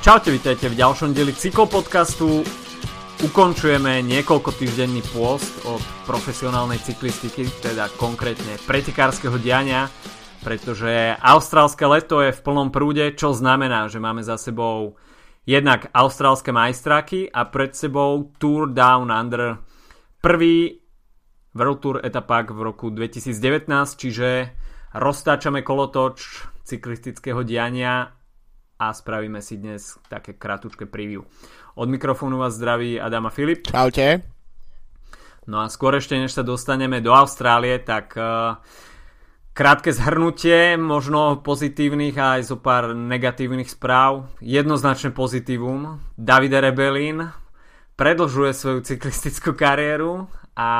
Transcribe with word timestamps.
Čaute, 0.00 0.32
vítajte 0.32 0.72
v 0.72 0.80
ďalšom 0.80 1.12
dieli 1.12 1.36
cyklopodcastu. 1.36 2.40
Ukončujeme 3.20 4.00
niekoľko 4.00 4.56
týždenný 4.56 5.04
pôst 5.12 5.52
od 5.68 5.76
profesionálnej 6.08 6.80
cyklistiky, 6.80 7.44
teda 7.60 7.92
konkrétne 8.00 8.56
pretekárskeho 8.64 9.36
diania, 9.36 9.92
pretože 10.40 10.88
austrálske 11.20 11.84
leto 11.84 12.24
je 12.24 12.32
v 12.32 12.40
plnom 12.40 12.72
prúde, 12.72 13.12
čo 13.12 13.36
znamená, 13.36 13.92
že 13.92 14.00
máme 14.00 14.24
za 14.24 14.40
sebou 14.40 14.96
jednak 15.44 15.92
austrálske 15.92 16.48
majstráky 16.48 17.28
a 17.28 17.44
pred 17.52 17.76
sebou 17.76 18.32
Tour 18.40 18.72
Down 18.72 19.12
Under, 19.12 19.60
prvý 20.24 20.80
World 21.52 21.80
Tour 21.84 21.96
etapak 22.00 22.48
v 22.56 22.60
roku 22.72 22.88
2019, 22.88 23.68
čiže 24.00 24.48
roztáčame 24.96 25.60
kolotoč 25.60 26.48
cyklistického 26.64 27.44
diania 27.44 28.16
a 28.80 28.96
spravíme 28.96 29.44
si 29.44 29.60
dnes 29.60 30.00
také 30.08 30.32
kratučké 30.32 30.88
preview. 30.88 31.28
Od 31.76 31.88
mikrofónu 31.92 32.40
vás 32.40 32.56
zdraví 32.56 32.96
Adam 32.96 33.28
a 33.28 33.30
Filip. 33.30 33.68
Čaute. 33.68 34.24
No 35.44 35.60
a 35.60 35.68
skôr 35.68 36.00
ešte, 36.00 36.16
než 36.16 36.32
sa 36.32 36.40
dostaneme 36.40 37.04
do 37.04 37.12
Austrálie, 37.12 37.76
tak 37.76 38.16
uh, 38.16 38.56
krátke 39.52 39.92
zhrnutie, 39.92 40.80
možno 40.80 41.44
pozitívnych 41.44 42.16
a 42.16 42.40
aj 42.40 42.42
zo 42.48 42.56
pár 42.56 42.96
negatívnych 42.96 43.68
správ. 43.68 44.32
Jednoznačne 44.40 45.12
pozitívum. 45.12 46.00
Davide 46.16 46.64
Rebelin 46.64 47.28
predlžuje 48.00 48.56
svoju 48.56 48.80
cyklistickú 48.80 49.52
kariéru 49.52 50.24
a 50.56 50.70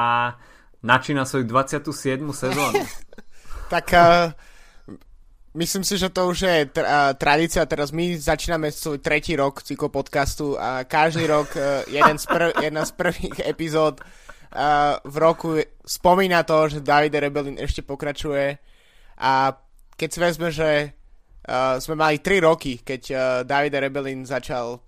načína 0.81 1.29
svoju 1.29 1.45
27. 1.45 2.25
sezónu. 2.33 2.81
tak 3.73 3.93
uh, 3.93 4.33
Myslím 5.51 5.83
si, 5.83 5.99
že 5.99 6.15
to 6.15 6.31
už 6.31 6.47
je 6.47 6.57
tra- 6.71 7.11
tradícia. 7.19 7.67
Teraz 7.67 7.91
my 7.91 8.15
začíname 8.15 8.71
svoj 8.71 9.03
tretí 9.03 9.35
rok 9.35 9.67
cyklopodcastu 9.67 10.55
a 10.55 10.87
každý 10.87 11.27
rok 11.27 11.51
uh, 11.59 11.83
jeden 11.91 12.23
z 12.23 12.25
prv- 12.31 12.55
jedna 12.71 12.87
z 12.87 12.93
prvých 12.95 13.43
epizód 13.43 13.99
uh, 13.99 15.03
v 15.03 15.17
roku 15.19 15.59
spomína 15.83 16.47
to, 16.47 16.71
že 16.71 16.87
David 16.87 17.19
Rebelin 17.19 17.59
ešte 17.59 17.83
pokračuje 17.83 18.63
a 19.19 19.59
keď 19.99 20.09
si 20.09 20.19
vezme, 20.23 20.49
že 20.55 20.71
uh, 21.51 21.83
sme 21.83 21.99
mali 21.99 22.23
3 22.23 22.47
roky, 22.47 22.79
keď 22.87 23.03
uh, 23.11 23.21
David 23.43 23.75
Rebelin 23.75 24.23
začal 24.23 24.79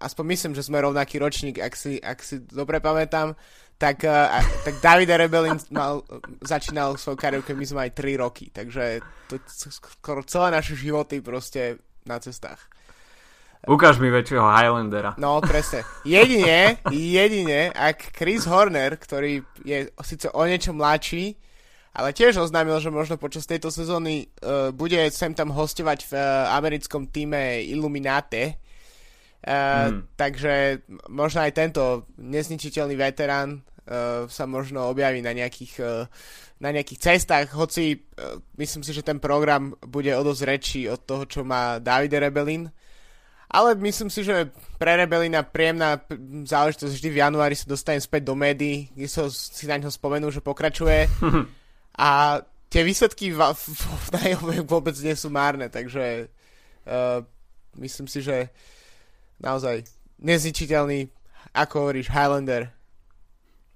aspoň 0.00 0.24
myslím, 0.34 0.52
že 0.58 0.66
sme 0.66 0.82
rovnaký 0.82 1.22
ročník, 1.22 1.62
ak 1.62 1.74
si, 1.78 2.02
ak 2.02 2.18
si 2.18 2.42
dobre 2.42 2.82
pamätám, 2.82 3.38
tak, 3.76 4.04
uh, 4.08 4.40
tak 4.64 4.80
David 4.80 5.10
Rebelin 5.12 5.60
mal, 5.68 6.00
začínal 6.40 6.96
svoju 6.96 7.16
kariéru, 7.16 7.44
keď 7.44 7.56
my 7.56 7.66
sme 7.68 7.80
aj 7.88 7.92
3 7.92 8.24
roky, 8.24 8.48
takže 8.48 9.04
to 9.28 9.36
skoro 9.68 10.24
celé 10.24 10.48
naše 10.52 10.72
životy 10.72 11.20
proste 11.20 11.80
na 12.08 12.16
cestách. 12.16 12.60
Ukáž 13.66 13.98
mi 13.98 14.12
väčšieho 14.14 14.46
Highlandera. 14.46 15.18
No, 15.18 15.42
presne. 15.42 15.82
Jedine, 16.06 16.78
jedine, 16.94 17.74
ak 17.74 18.14
Chris 18.14 18.46
Horner, 18.46 18.94
ktorý 18.94 19.42
je 19.66 19.90
síce 20.06 20.30
o 20.30 20.42
niečo 20.46 20.70
mladší, 20.70 21.34
ale 21.96 22.14
tiež 22.14 22.38
oznámil, 22.38 22.78
že 22.78 22.94
možno 22.94 23.18
počas 23.18 23.48
tejto 23.48 23.72
sezóny 23.72 24.30
uh, 24.44 24.70
bude 24.70 25.00
sem 25.10 25.34
tam 25.34 25.50
hostovať 25.50 25.98
v 26.06 26.12
uh, 26.14 26.52
americkom 26.54 27.08
týme 27.10 27.64
Illuminate, 27.66 28.60
Uh, 29.46 29.94
hmm. 29.94 30.18
Takže 30.18 30.82
možno 31.06 31.46
aj 31.46 31.54
tento 31.54 32.10
nezničiteľný 32.18 32.98
veterán 32.98 33.62
uh, 33.62 34.26
sa 34.26 34.42
možno 34.42 34.90
objaví 34.90 35.22
na 35.22 35.30
nejakých, 35.30 35.74
uh, 35.86 36.10
na 36.58 36.74
nejakých 36.74 36.98
cestách, 36.98 37.54
hoci 37.54 37.94
uh, 37.94 38.42
myslím 38.58 38.82
si, 38.82 38.90
že 38.90 39.06
ten 39.06 39.22
program 39.22 39.70
bude 39.86 40.10
o 40.18 40.26
dosť 40.26 40.42
rečí 40.42 40.82
od 40.90 40.98
toho, 41.06 41.30
čo 41.30 41.46
má 41.46 41.78
Davide 41.78 42.18
Rebelin. 42.18 42.66
Ale 43.46 43.78
myslím 43.78 44.10
si, 44.10 44.26
že 44.26 44.50
pre 44.74 44.98
Rebelina 44.98 45.46
príjemná 45.46 46.02
záležitosť 46.42 46.90
vždy 46.98 47.08
v 47.14 47.20
januári 47.22 47.54
sa 47.54 47.70
dostane 47.70 48.02
späť 48.02 48.26
do 48.26 48.34
médií, 48.34 48.90
kde 48.98 49.06
sa 49.06 49.30
si 49.30 49.70
na 49.70 49.78
ňo 49.78 49.94
spomenú, 49.94 50.26
že 50.34 50.42
pokračuje. 50.42 51.06
A 52.02 52.42
tie 52.66 52.82
výsledky 52.82 53.30
v, 53.38 53.40
v, 53.54 53.80
v 54.18 54.50
vôbec 54.66 54.98
nie 54.98 55.14
sú 55.14 55.30
márne, 55.30 55.70
takže 55.70 56.26
uh, 56.90 57.22
myslím 57.78 58.10
si, 58.10 58.18
že 58.18 58.50
naozaj 59.40 59.88
nezničiteľný, 60.20 61.12
ako 61.52 61.74
hovoríš, 61.88 62.08
Highlander. 62.12 62.72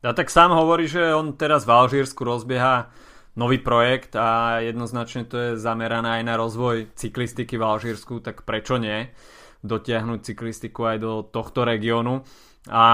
A 0.01 0.17
tak 0.17 0.33
sám 0.33 0.57
hovorí, 0.57 0.89
že 0.89 1.13
on 1.13 1.37
teraz 1.37 1.69
v 1.69 1.77
Alžírsku 1.77 2.25
rozbieha 2.25 2.89
nový 3.37 3.61
projekt 3.61 4.17
a 4.17 4.59
jednoznačne 4.65 5.29
to 5.29 5.37
je 5.37 5.51
zamerané 5.61 6.21
aj 6.21 6.23
na 6.25 6.35
rozvoj 6.41 6.97
cyklistiky 6.97 7.61
v 7.61 7.67
Alžírsku, 7.69 8.25
tak 8.25 8.43
prečo 8.49 8.81
nie 8.81 9.13
dotiahnuť 9.61 10.19
cyklistiku 10.25 10.89
aj 10.89 10.97
do 11.05 11.13
tohto 11.29 11.69
regiónu. 11.69 12.25
A 12.73 12.85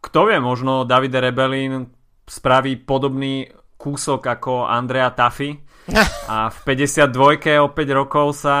kto 0.00 0.32
vie, 0.32 0.40
možno 0.40 0.88
Davide 0.88 1.20
Rebelin 1.20 1.92
spraví 2.24 2.80
podobný 2.82 3.52
kúsok 3.76 4.24
ako 4.24 4.64
Andrea 4.64 5.12
Tafi 5.12 5.52
a 6.32 6.48
v 6.48 6.58
52 6.64 7.60
o 7.62 7.68
5 7.70 8.00
rokov 8.00 8.26
sa 8.36 8.56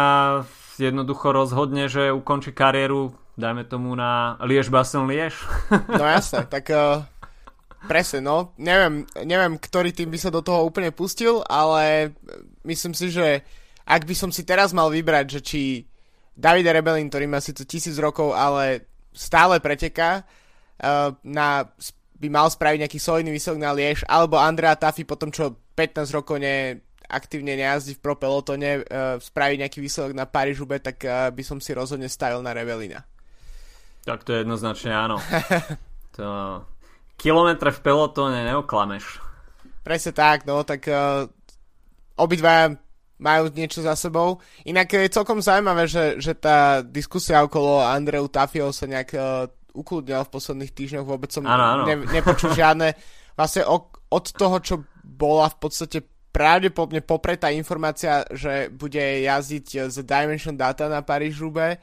jednoducho 0.76 1.32
rozhodne, 1.32 1.88
že 1.88 2.12
ukončí 2.12 2.52
kariéru 2.52 3.16
dajme 3.36 3.68
tomu 3.68 3.92
na 3.92 4.40
Liež 4.40 4.72
Basen 4.72 5.04
Liež. 5.04 5.36
no 5.92 6.04
jasne, 6.08 6.48
tak 6.48 6.72
uh, 6.72 7.04
presne, 7.84 8.24
no. 8.24 8.56
Neviem, 8.56 9.04
neviem, 9.22 9.60
ktorý 9.60 9.92
tým 9.92 10.08
by 10.08 10.18
sa 10.18 10.32
do 10.32 10.40
toho 10.40 10.64
úplne 10.64 10.90
pustil, 10.90 11.44
ale 11.46 12.16
myslím 12.64 12.96
si, 12.96 13.12
že 13.12 13.44
ak 13.86 14.02
by 14.08 14.14
som 14.16 14.30
si 14.32 14.42
teraz 14.42 14.72
mal 14.72 14.88
vybrať, 14.90 15.26
že 15.38 15.40
či 15.44 15.62
Davide 16.36 16.72
Rebelin, 16.72 17.08
ktorý 17.08 17.28
má 17.28 17.38
síce 17.38 17.64
tisíc 17.64 17.96
rokov, 18.00 18.32
ale 18.32 18.88
stále 19.12 19.60
preteká, 19.60 20.24
uh, 20.24 21.12
na, 21.22 21.68
by 22.16 22.28
mal 22.32 22.48
spraviť 22.48 22.88
nejaký 22.88 22.98
solidný 22.98 23.32
výsledok 23.36 23.60
na 23.60 23.72
Liež, 23.76 24.04
alebo 24.08 24.40
Andrea 24.40 24.76
Tafi 24.76 25.04
po 25.04 25.16
tom, 25.16 25.28
čo 25.28 25.56
15 25.76 26.08
rokov 26.12 26.40
ne, 26.40 26.80
aktívne 27.08 27.54
nejazdí 27.54 27.96
v 27.96 28.02
pro 28.02 28.16
pelotone, 28.16 28.84
uh, 28.84 29.16
spraviť 29.20 29.56
nejaký 29.64 29.78
výsledok 29.80 30.12
na 30.16 30.24
paríž 30.24 30.60
tak 30.80 31.04
uh, 31.04 31.28
by 31.32 31.42
som 31.44 31.60
si 31.60 31.76
rozhodne 31.76 32.08
stavil 32.08 32.40
na 32.40 32.52
Rebelina. 32.52 33.04
Tak 34.06 34.22
to 34.22 34.30
je 34.32 34.46
jednoznačne 34.46 34.94
áno. 34.94 35.18
to... 36.16 36.24
Kilometre 37.18 37.72
v 37.74 37.80
pelotóne 37.82 38.46
neoklameš. 38.46 39.18
Presne 39.82 40.12
tak, 40.14 40.44
no, 40.44 40.62
tak 40.62 40.84
uh, 40.86 41.26
obidvaja 42.14 42.76
majú 43.16 43.48
niečo 43.56 43.80
za 43.80 43.96
sebou. 43.96 44.38
Inak 44.68 44.92
je 44.92 45.08
celkom 45.08 45.40
zaujímavé, 45.40 45.88
že, 45.88 46.20
že 46.20 46.36
tá 46.36 46.84
diskusia 46.84 47.40
okolo 47.40 47.80
Andreu 47.80 48.28
Tafio 48.28 48.68
sa 48.70 48.84
nejak 48.84 49.10
uh, 49.16 49.48
ukludnila 49.72 50.24
v 50.28 50.32
posledných 50.32 50.72
týždňoch. 50.72 51.08
Vôbec 51.08 51.32
som 51.32 51.44
ano, 51.48 51.64
ano. 51.64 51.82
Ne, 51.88 52.04
nepočul 52.12 52.52
žiadne. 52.52 52.92
Vlastne 53.32 53.64
ok, 53.64 54.12
od 54.12 54.24
toho, 54.36 54.56
čo 54.60 54.74
bola 55.02 55.48
v 55.48 55.56
podstate 55.56 55.98
pravdepodobne 56.32 57.00
popretá 57.00 57.48
informácia, 57.48 58.20
že 58.28 58.68
bude 58.68 59.00
jazdiť 59.00 59.88
z 59.88 59.96
Dimension 60.04 60.52
Data 60.52 60.84
na 60.84 61.00
Paríž-Roubaix, 61.00 61.80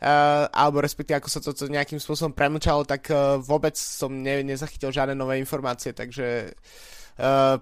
uh, 0.00 0.48
alebo 0.50 0.80
respektíve 0.80 1.20
ako 1.20 1.28
sa 1.30 1.40
to, 1.44 1.52
to 1.52 1.68
nejakým 1.68 2.00
spôsobom 2.00 2.32
premlčalo, 2.32 2.88
tak 2.88 3.08
uh, 3.12 3.36
vôbec 3.38 3.76
som 3.76 4.10
ne, 4.10 4.42
nezachytil 4.42 4.90
žiadne 4.90 5.14
nové 5.14 5.36
informácie, 5.38 5.92
takže 5.92 6.56
uh, 7.20 7.56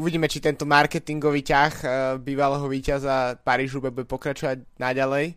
uvidíme, 0.00 0.26
či 0.26 0.42
tento 0.42 0.64
marketingový 0.64 1.44
ťah 1.44 1.72
uh, 1.80 1.90
bývalého 2.18 2.64
víťaza 2.66 3.38
Parížu 3.40 3.84
bude 3.84 4.08
pokračovať 4.08 4.64
naďalej. 4.80 5.36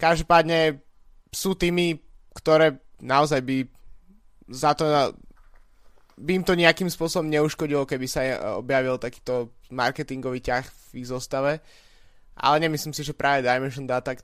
Každopádne 0.00 0.82
sú 1.30 1.54
týmy, 1.54 2.00
ktoré 2.34 2.80
naozaj 2.98 3.40
by 3.44 3.56
za 4.50 4.76
to 4.76 4.84
by 6.14 6.30
im 6.38 6.46
to 6.46 6.54
nejakým 6.54 6.86
spôsobom 6.86 7.26
neuškodilo, 7.26 7.90
keby 7.90 8.06
sa 8.06 8.22
objavil 8.54 9.02
takýto 9.02 9.50
marketingový 9.74 10.38
ťah 10.38 10.62
v 10.94 11.02
ich 11.02 11.10
zostave. 11.10 11.58
Ale 12.38 12.62
nemyslím 12.62 12.94
si, 12.94 13.02
že 13.02 13.18
práve 13.18 13.42
Dimension 13.42 13.86
Data, 13.86 14.14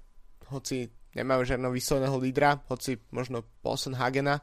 hoci 0.51 0.87
nemajú 1.15 1.43
žiadneho 1.43 1.73
vyslovného 1.75 2.17
lídra, 2.23 2.63
hoci 2.71 3.03
možno 3.11 3.43
Paulson 3.65 3.99
Hagena, 3.99 4.39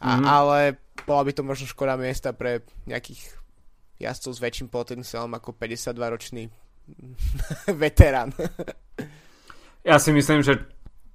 a, 0.00 0.08
mm-hmm. 0.16 0.26
ale 0.26 0.58
bola 1.04 1.22
by 1.28 1.32
to 1.36 1.42
možno 1.44 1.68
škoda 1.68 1.94
miesta 2.00 2.32
pre 2.32 2.64
nejakých 2.88 3.36
jazdcov 4.00 4.32
s 4.32 4.40
väčším 4.40 4.68
potenciálom 4.72 5.32
ako 5.36 5.52
52-ročný 5.60 6.48
veterán. 7.84 8.32
ja 9.84 9.96
si 10.00 10.10
myslím, 10.10 10.40
že 10.40 10.56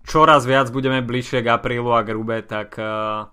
čoraz 0.06 0.46
viac 0.46 0.70
budeme 0.70 1.02
bližšie 1.02 1.42
k 1.42 1.50
aprílu 1.50 1.92
a 1.98 2.06
k 2.06 2.14
Rube, 2.14 2.46
tak 2.46 2.78
uh, 2.78 3.26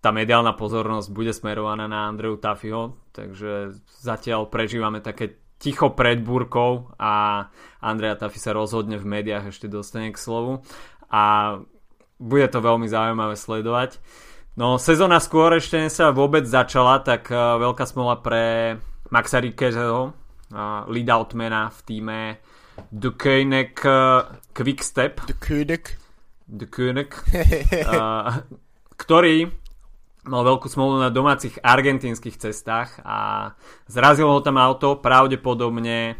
tá 0.00 0.10
mediálna 0.10 0.56
pozornosť 0.56 1.08
bude 1.12 1.36
smerovaná 1.36 1.84
na 1.84 2.08
Andreu 2.08 2.40
Tafiho, 2.40 2.96
takže 3.12 3.76
zatiaľ 4.00 4.48
prežívame 4.48 5.04
také 5.04 5.45
ticho 5.56 5.92
pred 5.96 6.20
búrkou 6.20 6.92
a 7.00 7.46
Andrea 7.80 8.16
Tafi 8.16 8.36
sa 8.36 8.52
rozhodne 8.52 9.00
v 9.00 9.08
médiách 9.08 9.52
ešte 9.52 9.66
dostane 9.70 10.12
k 10.12 10.20
slovu 10.20 10.60
a 11.08 11.56
bude 12.16 12.48
to 12.48 12.64
veľmi 12.64 12.88
zaujímavé 12.88 13.36
sledovať. 13.36 14.00
No 14.56 14.80
sezóna 14.80 15.20
skôr 15.20 15.52
ešte 15.60 15.92
sa 15.92 16.16
vôbec 16.16 16.48
začala, 16.48 17.04
tak 17.04 17.28
uh, 17.28 17.60
veľká 17.60 17.84
smola 17.84 18.16
pre 18.24 18.76
Maxa 19.12 19.44
Rikezeho, 19.44 20.12
uh, 20.12 20.88
lead 20.88 21.12
outmana 21.12 21.68
v 21.68 21.80
týme 21.84 22.20
The 22.88 23.12
Koenig 23.12 23.76
Quick 24.56 24.80
Step. 24.80 25.28
The 25.28 25.36
Koenig. 25.36 25.84
The 26.48 26.66
Koenig. 26.72 27.12
uh, 27.84 28.40
ktorý 29.02 29.52
mal 30.26 30.42
veľkú 30.42 30.66
smolu 30.66 31.00
na 31.00 31.10
domácich 31.10 31.58
argentínskych 31.62 32.36
cestách 32.36 32.98
a 33.06 33.50
zrazilo 33.86 34.34
ho 34.34 34.40
tam 34.42 34.58
auto, 34.58 34.98
pravdepodobne 34.98 36.18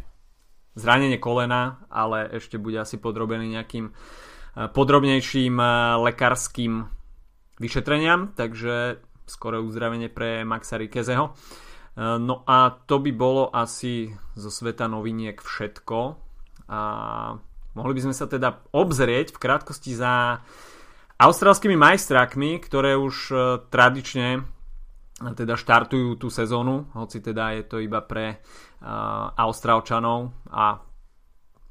zranenie 0.79 1.19
kolena, 1.19 1.85
ale 1.91 2.31
ešte 2.37 2.57
bude 2.57 2.79
asi 2.79 2.97
podrobený 2.97 3.59
nejakým 3.59 3.91
podrobnejším 4.57 5.61
lekárským 6.01 6.89
vyšetreniam, 7.61 8.33
takže 8.33 9.05
skore 9.27 9.61
uzdravenie 9.61 10.09
pre 10.09 10.47
Maxa 10.49 10.81
Rikezeho. 10.81 11.35
No 12.01 12.45
a 12.45 12.77
to 12.85 13.01
by 13.01 13.13
bolo 13.17 13.49
asi 13.49 14.13
zo 14.37 14.53
sveta 14.53 14.85
noviniek 14.85 15.41
všetko. 15.41 15.99
A 16.69 16.81
mohli 17.73 17.93
by 17.97 18.01
sme 18.05 18.15
sa 18.15 18.29
teda 18.29 18.69
obzrieť 18.77 19.33
v 19.33 19.41
krátkosti 19.41 19.97
za 19.97 20.45
austrálskymi 21.17 21.77
majstrákmi, 21.77 22.61
ktoré 22.61 22.97
už 22.97 23.17
e, 23.33 23.37
tradične 23.73 24.29
e, 24.37 24.41
teda 25.33 25.57
štartujú 25.57 26.21
tú 26.21 26.29
sezónu, 26.29 26.93
hoci 26.93 27.25
teda 27.25 27.57
je 27.57 27.63
to 27.65 27.77
iba 27.81 28.05
pre 28.05 28.37
uh, 28.37 29.33
Austrálčanov 29.33 30.29
a 30.53 30.77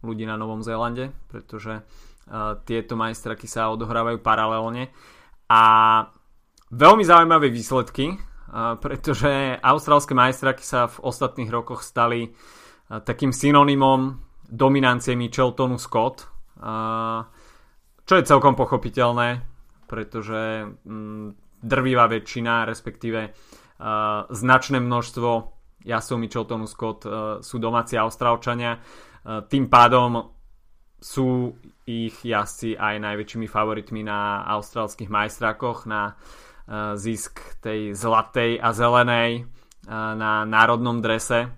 ľudí 0.02 0.26
na 0.26 0.34
Novom 0.34 0.66
Zélande, 0.66 1.14
pretože 1.30 1.86
tieto 2.66 2.98
majstraky 2.98 3.46
sa 3.46 3.70
odohrávajú 3.70 4.18
paralelne. 4.26 4.90
A 5.46 5.62
veľmi 6.74 7.06
zaujímavé 7.06 7.54
výsledky, 7.54 8.18
pretože 8.82 9.62
austrálske 9.62 10.18
majstraky 10.18 10.66
sa 10.66 10.90
v 10.90 11.06
ostatných 11.06 11.54
rokoch 11.54 11.86
stali 11.86 12.34
takým 12.90 13.30
synonymom 13.30 14.18
dominancie 14.50 15.14
Micheltonu 15.14 15.78
Scott. 15.78 16.26
Čo 18.06 18.14
je 18.22 18.30
celkom 18.30 18.54
pochopiteľné, 18.54 19.42
pretože 19.90 20.70
mm, 20.86 21.60
drvivá 21.66 22.06
väčšina, 22.06 22.70
respektíve 22.70 23.34
uh, 23.34 24.30
značné 24.30 24.78
množstvo 24.78 25.30
jasov 25.86 26.18
Micheltonu 26.22 26.70
Scott 26.70 27.06
uh, 27.06 27.12
sú 27.42 27.58
domáci 27.58 27.98
Austrálčania. 27.98 28.78
Uh, 28.78 29.42
tým 29.50 29.66
pádom 29.66 30.34
sú 31.02 31.58
ich 31.86 32.18
jazdci 32.26 32.78
aj 32.78 32.98
najväčšími 33.02 33.46
favoritmi 33.50 34.02
na 34.06 34.46
austrálskych 34.54 35.10
majstrákoch 35.10 35.90
na 35.90 36.14
uh, 36.14 36.94
zisk 36.98 37.42
tej 37.62 37.94
zlatej 37.98 38.62
a 38.62 38.70
zelenej 38.74 39.46
uh, 39.46 40.14
na 40.14 40.46
národnom 40.46 41.02
drese. 41.02 41.50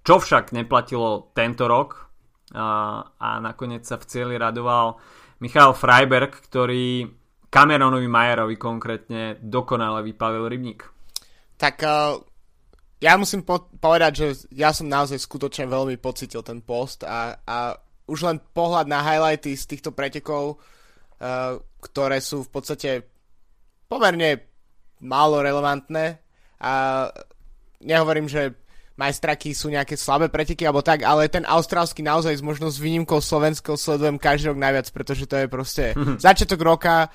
Čo 0.00 0.24
však 0.24 0.56
neplatilo 0.56 1.36
tento 1.36 1.68
rok 1.68 2.08
uh, 2.56 3.04
a 3.04 3.28
nakoniec 3.44 3.84
sa 3.84 4.00
v 4.00 4.08
cieli 4.08 4.34
radoval 4.40 4.96
Michal 5.40 5.72
Freiberg, 5.72 6.36
ktorý 6.36 7.08
Cameronovi 7.50 8.06
Majerovi 8.06 8.56
konkrétne 8.60 9.40
dokonale 9.42 10.06
vypavil 10.06 10.46
rybník. 10.46 10.86
Tak 11.58 11.76
uh, 11.82 12.20
ja 13.00 13.16
musím 13.16 13.42
po- 13.42 13.72
povedať, 13.80 14.12
že 14.14 14.26
ja 14.54 14.70
som 14.70 14.86
naozaj 14.86 15.18
skutočne 15.18 15.66
veľmi 15.66 15.96
pocitil 15.98 16.44
ten 16.44 16.62
post 16.62 17.02
a, 17.02 17.40
a 17.42 17.74
už 18.06 18.22
len 18.22 18.38
pohľad 18.38 18.86
na 18.86 19.02
highlighty 19.02 19.56
z 19.56 19.64
týchto 19.66 19.90
pretekov, 19.90 20.60
uh, 20.60 21.58
ktoré 21.82 22.20
sú 22.20 22.44
v 22.46 22.50
podstate 22.52 22.90
pomerne 23.90 24.46
málo 25.00 25.40
relevantné 25.40 26.20
a 26.60 26.72
nehovorím, 27.80 28.28
že 28.28 28.52
majstraky 29.00 29.56
sú 29.56 29.72
nejaké 29.72 29.96
slabé 29.96 30.28
preteky 30.28 30.68
alebo 30.68 30.84
tak, 30.84 31.00
ale 31.08 31.32
ten 31.32 31.48
austrálsky 31.48 32.04
naozaj 32.04 32.36
s 32.36 32.44
možno 32.44 32.68
s 32.68 32.76
výnimkou 32.76 33.16
slovenského 33.24 33.80
sledujem 33.80 34.20
každý 34.20 34.52
rok 34.52 34.60
najviac, 34.60 34.92
pretože 34.92 35.24
to 35.24 35.40
je 35.40 35.46
proste 35.48 35.84
začiatok 36.20 36.60
roka. 36.60 37.08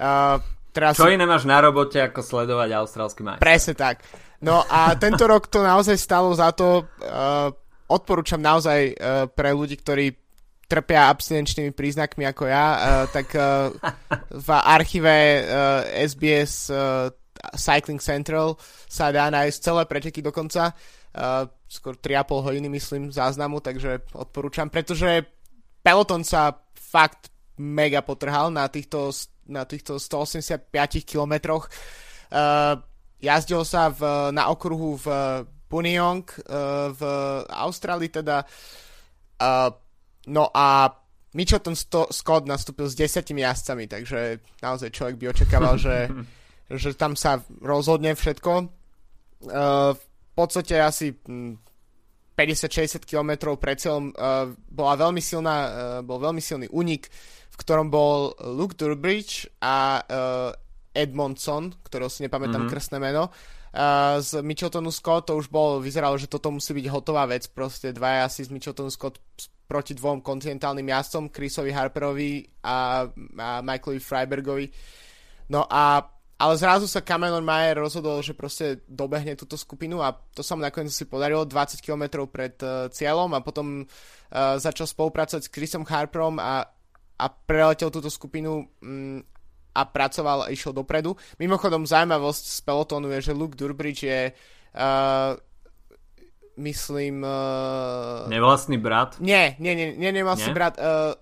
Uh, 0.00 0.40
teraz 0.72 0.96
Čo 0.96 1.12
iné 1.12 1.28
máš 1.28 1.44
na 1.44 1.60
robote 1.60 2.00
ako 2.00 2.24
sledovať 2.24 2.72
austrálsky 2.72 3.20
majster? 3.20 3.44
Presne 3.44 3.74
tak. 3.76 4.00
No 4.40 4.64
a 4.64 4.96
tento 4.96 5.28
rok 5.28 5.52
to 5.52 5.60
naozaj 5.60 6.00
stalo 6.00 6.32
za 6.32 6.48
to, 6.56 6.88
uh, 7.04 7.52
odporúčam 7.92 8.40
naozaj 8.40 8.80
uh, 8.96 9.28
pre 9.28 9.52
ľudí, 9.52 9.76
ktorí 9.76 10.16
trpia 10.68 11.08
abstinenčnými 11.12 11.72
príznakmi 11.72 12.28
ako 12.28 12.44
ja, 12.48 12.66
uh, 12.72 12.80
tak 13.08 13.32
uh, 13.36 13.72
v 14.32 14.48
archíve 14.52 15.16
uh, 15.44 15.84
SBS 15.96 16.68
uh, 16.72 17.08
Cycling 17.56 18.02
Central 18.02 18.60
sa 18.86 19.08
dá 19.08 19.32
nájsť 19.32 19.58
celé 19.58 19.82
preteky 19.88 20.20
dokonca 20.20 20.76
uh, 21.14 21.48
skôr 21.68 21.94
3,5 21.96 22.48
hodiny 22.48 22.68
myslím 22.72 23.12
záznamu, 23.12 23.60
takže 23.60 24.00
odporúčam, 24.16 24.72
pretože 24.72 25.24
peloton 25.84 26.24
sa 26.24 26.56
fakt 26.74 27.28
mega 27.60 28.00
potrhal 28.00 28.48
na 28.48 28.66
týchto, 28.70 29.12
na 29.48 29.68
týchto 29.68 30.00
185 30.00 30.72
kilometroch. 31.04 31.68
Uh, 32.32 32.80
jazdil 33.20 33.66
sa 33.66 33.92
v, 33.92 34.32
na 34.32 34.48
okruhu 34.48 34.96
v 34.96 35.06
Buniong 35.68 36.24
uh, 36.24 36.88
v 36.96 37.02
Austrálii 37.52 38.08
teda. 38.08 38.46
Uh, 39.38 39.68
no 40.32 40.48
a 40.54 40.88
Mitchelton 41.36 41.76
Scott 41.76 42.48
nastúpil 42.48 42.88
s 42.88 42.96
desiatimi 42.96 43.44
jazdcami, 43.44 43.84
takže 43.84 44.40
naozaj 44.64 44.88
človek 44.88 45.16
by 45.20 45.24
očakával, 45.28 45.76
že, 45.76 46.08
že 46.80 46.96
tam 46.96 47.12
sa 47.12 47.44
rozhodne 47.60 48.16
všetko. 48.16 48.52
Uh, 49.44 49.92
podstate 50.38 50.78
asi 50.78 51.10
50-60 51.10 52.38
hm, 52.38 53.06
km 53.10 53.58
pred 53.58 53.82
cieľom 53.82 54.14
uh, 54.14 54.54
bola 54.70 54.94
veľmi 54.94 55.18
silná, 55.18 55.56
uh, 55.66 55.70
bol 56.06 56.22
veľmi 56.22 56.38
silný 56.38 56.70
únik, 56.70 57.10
v 57.50 57.56
ktorom 57.58 57.90
bol 57.90 58.38
Luke 58.46 58.78
Durbridge 58.78 59.50
a 59.58 59.98
uh, 59.98 60.54
Edmondson, 60.94 61.74
ktorého 61.82 62.06
si 62.06 62.22
nepamätám 62.22 62.70
mm-hmm. 62.70 62.72
krstné 62.72 62.98
meno. 63.02 63.34
Uh, 63.74 64.22
z 64.22 64.40
Micheltonu 64.40 64.94
Scott 64.94 65.28
to 65.28 65.36
už 65.36 65.50
bol, 65.50 65.82
vyzeralo, 65.82 66.14
že 66.16 66.30
toto 66.30 66.54
musí 66.54 66.70
byť 66.72 66.86
hotová 66.88 67.26
vec, 67.26 67.50
proste 67.50 67.90
dvaja 67.90 68.30
asi 68.30 68.46
z 68.46 68.54
Micheltonu 68.54 68.88
Scott 68.88 69.18
proti 69.68 69.92
dvom 69.92 70.24
kontinentálnym 70.24 70.88
jazdcom, 70.88 71.28
Chrisovi 71.28 71.70
Harperovi 71.76 72.40
a, 72.64 73.04
a 73.04 73.48
Michaelovi 73.60 74.00
Freibergovi. 74.00 74.66
No 75.52 75.68
a 75.68 76.00
ale 76.38 76.54
zrazu 76.54 76.86
sa 76.86 77.02
Cameron 77.02 77.42
Mayer 77.42 77.82
rozhodol, 77.82 78.22
že 78.22 78.30
proste 78.30 78.86
dobehne 78.86 79.34
túto 79.34 79.58
skupinu 79.58 79.98
a 79.98 80.14
to 80.14 80.46
sa 80.46 80.54
mu 80.54 80.62
nakoniec 80.62 80.94
si 80.94 81.02
podarilo 81.02 81.42
20 81.42 81.82
km 81.82 82.30
pred 82.30 82.54
uh, 82.62 82.86
cieľom 82.94 83.34
a 83.34 83.42
potom 83.42 83.82
uh, 83.82 84.54
začal 84.54 84.86
spolupracovať 84.86 85.42
s 85.42 85.52
Chrisom 85.52 85.82
Harperom 85.82 86.38
a, 86.38 86.62
a 87.18 87.26
preletel 87.26 87.90
túto 87.90 88.06
skupinu 88.06 88.70
um, 88.78 89.18
a 89.74 89.82
pracoval 89.82 90.46
a 90.46 90.50
išiel 90.54 90.70
dopredu. 90.70 91.18
Mimochodom 91.42 91.86
zaujímavosť 91.86 92.44
z 92.54 92.58
pelotonu 92.62 93.10
je, 93.18 93.30
že 93.30 93.32
Luke 93.34 93.58
Durbridge 93.58 94.06
je 94.06 94.30
uh, 94.30 95.34
myslím... 96.58 97.22
Uh, 97.22 98.26
nevlastný 98.30 98.78
brat? 98.78 99.18
Nie, 99.22 99.54
nie, 99.58 99.74
nie, 99.74 99.94
nie 99.94 100.10
nevlastný 100.10 100.50
nie? 100.50 100.58
brat. 100.58 100.74
Uh, 100.78 101.14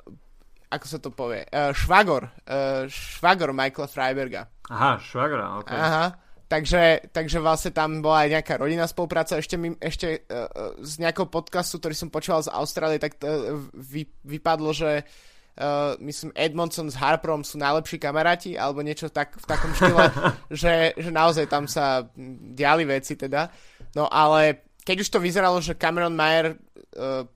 ako 0.71 0.87
sa 0.87 0.99
to 0.99 1.11
povie? 1.15 1.47
Uh, 1.49 1.71
švagor. 1.71 2.31
Uh, 2.43 2.91
švagor 2.91 3.55
Michaela 3.55 3.87
Freiberga. 3.87 4.43
Aha, 4.67 4.99
švagra, 4.99 5.63
ok. 5.63 5.71
Aha, 5.71 6.07
takže, 6.51 7.07
takže 7.15 7.39
vlastne 7.39 7.71
tam 7.71 8.03
bola 8.03 8.27
aj 8.27 8.39
nejaká 8.39 8.55
rodinná 8.59 8.87
spolupráca. 8.91 9.39
Ešte, 9.39 9.55
mi, 9.55 9.79
ešte 9.79 10.27
uh, 10.27 10.75
z 10.83 11.07
nejakého 11.07 11.31
podcastu, 11.31 11.79
ktorý 11.79 11.95
som 11.95 12.11
počúval 12.11 12.43
z 12.43 12.51
Austrálie, 12.51 12.99
tak 12.99 13.19
uh, 13.23 13.63
vy, 13.79 14.11
vypadlo, 14.27 14.75
že 14.75 15.07
uh, 15.07 15.95
myslím 16.03 16.35
Edmondson 16.35 16.91
s 16.91 16.99
Harperom 16.99 17.47
sú 17.47 17.63
najlepší 17.63 18.03
kamaráti, 18.03 18.59
alebo 18.59 18.83
niečo 18.83 19.07
tak, 19.07 19.39
v 19.39 19.47
takom 19.47 19.71
štýle, 19.71 20.03
že, 20.63 20.99
že 20.99 21.11
naozaj 21.15 21.47
tam 21.47 21.71
sa 21.71 22.07
diali 22.51 22.83
veci 22.85 23.15
teda. 23.15 23.49
No 23.95 24.11
ale 24.11 24.67
keď 24.87 25.03
už 25.03 25.09
to 25.15 25.19
vyzeralo, 25.19 25.59
že 25.59 25.79
Cameron 25.79 26.15
Mayer 26.15 26.55
uh, 26.55 27.27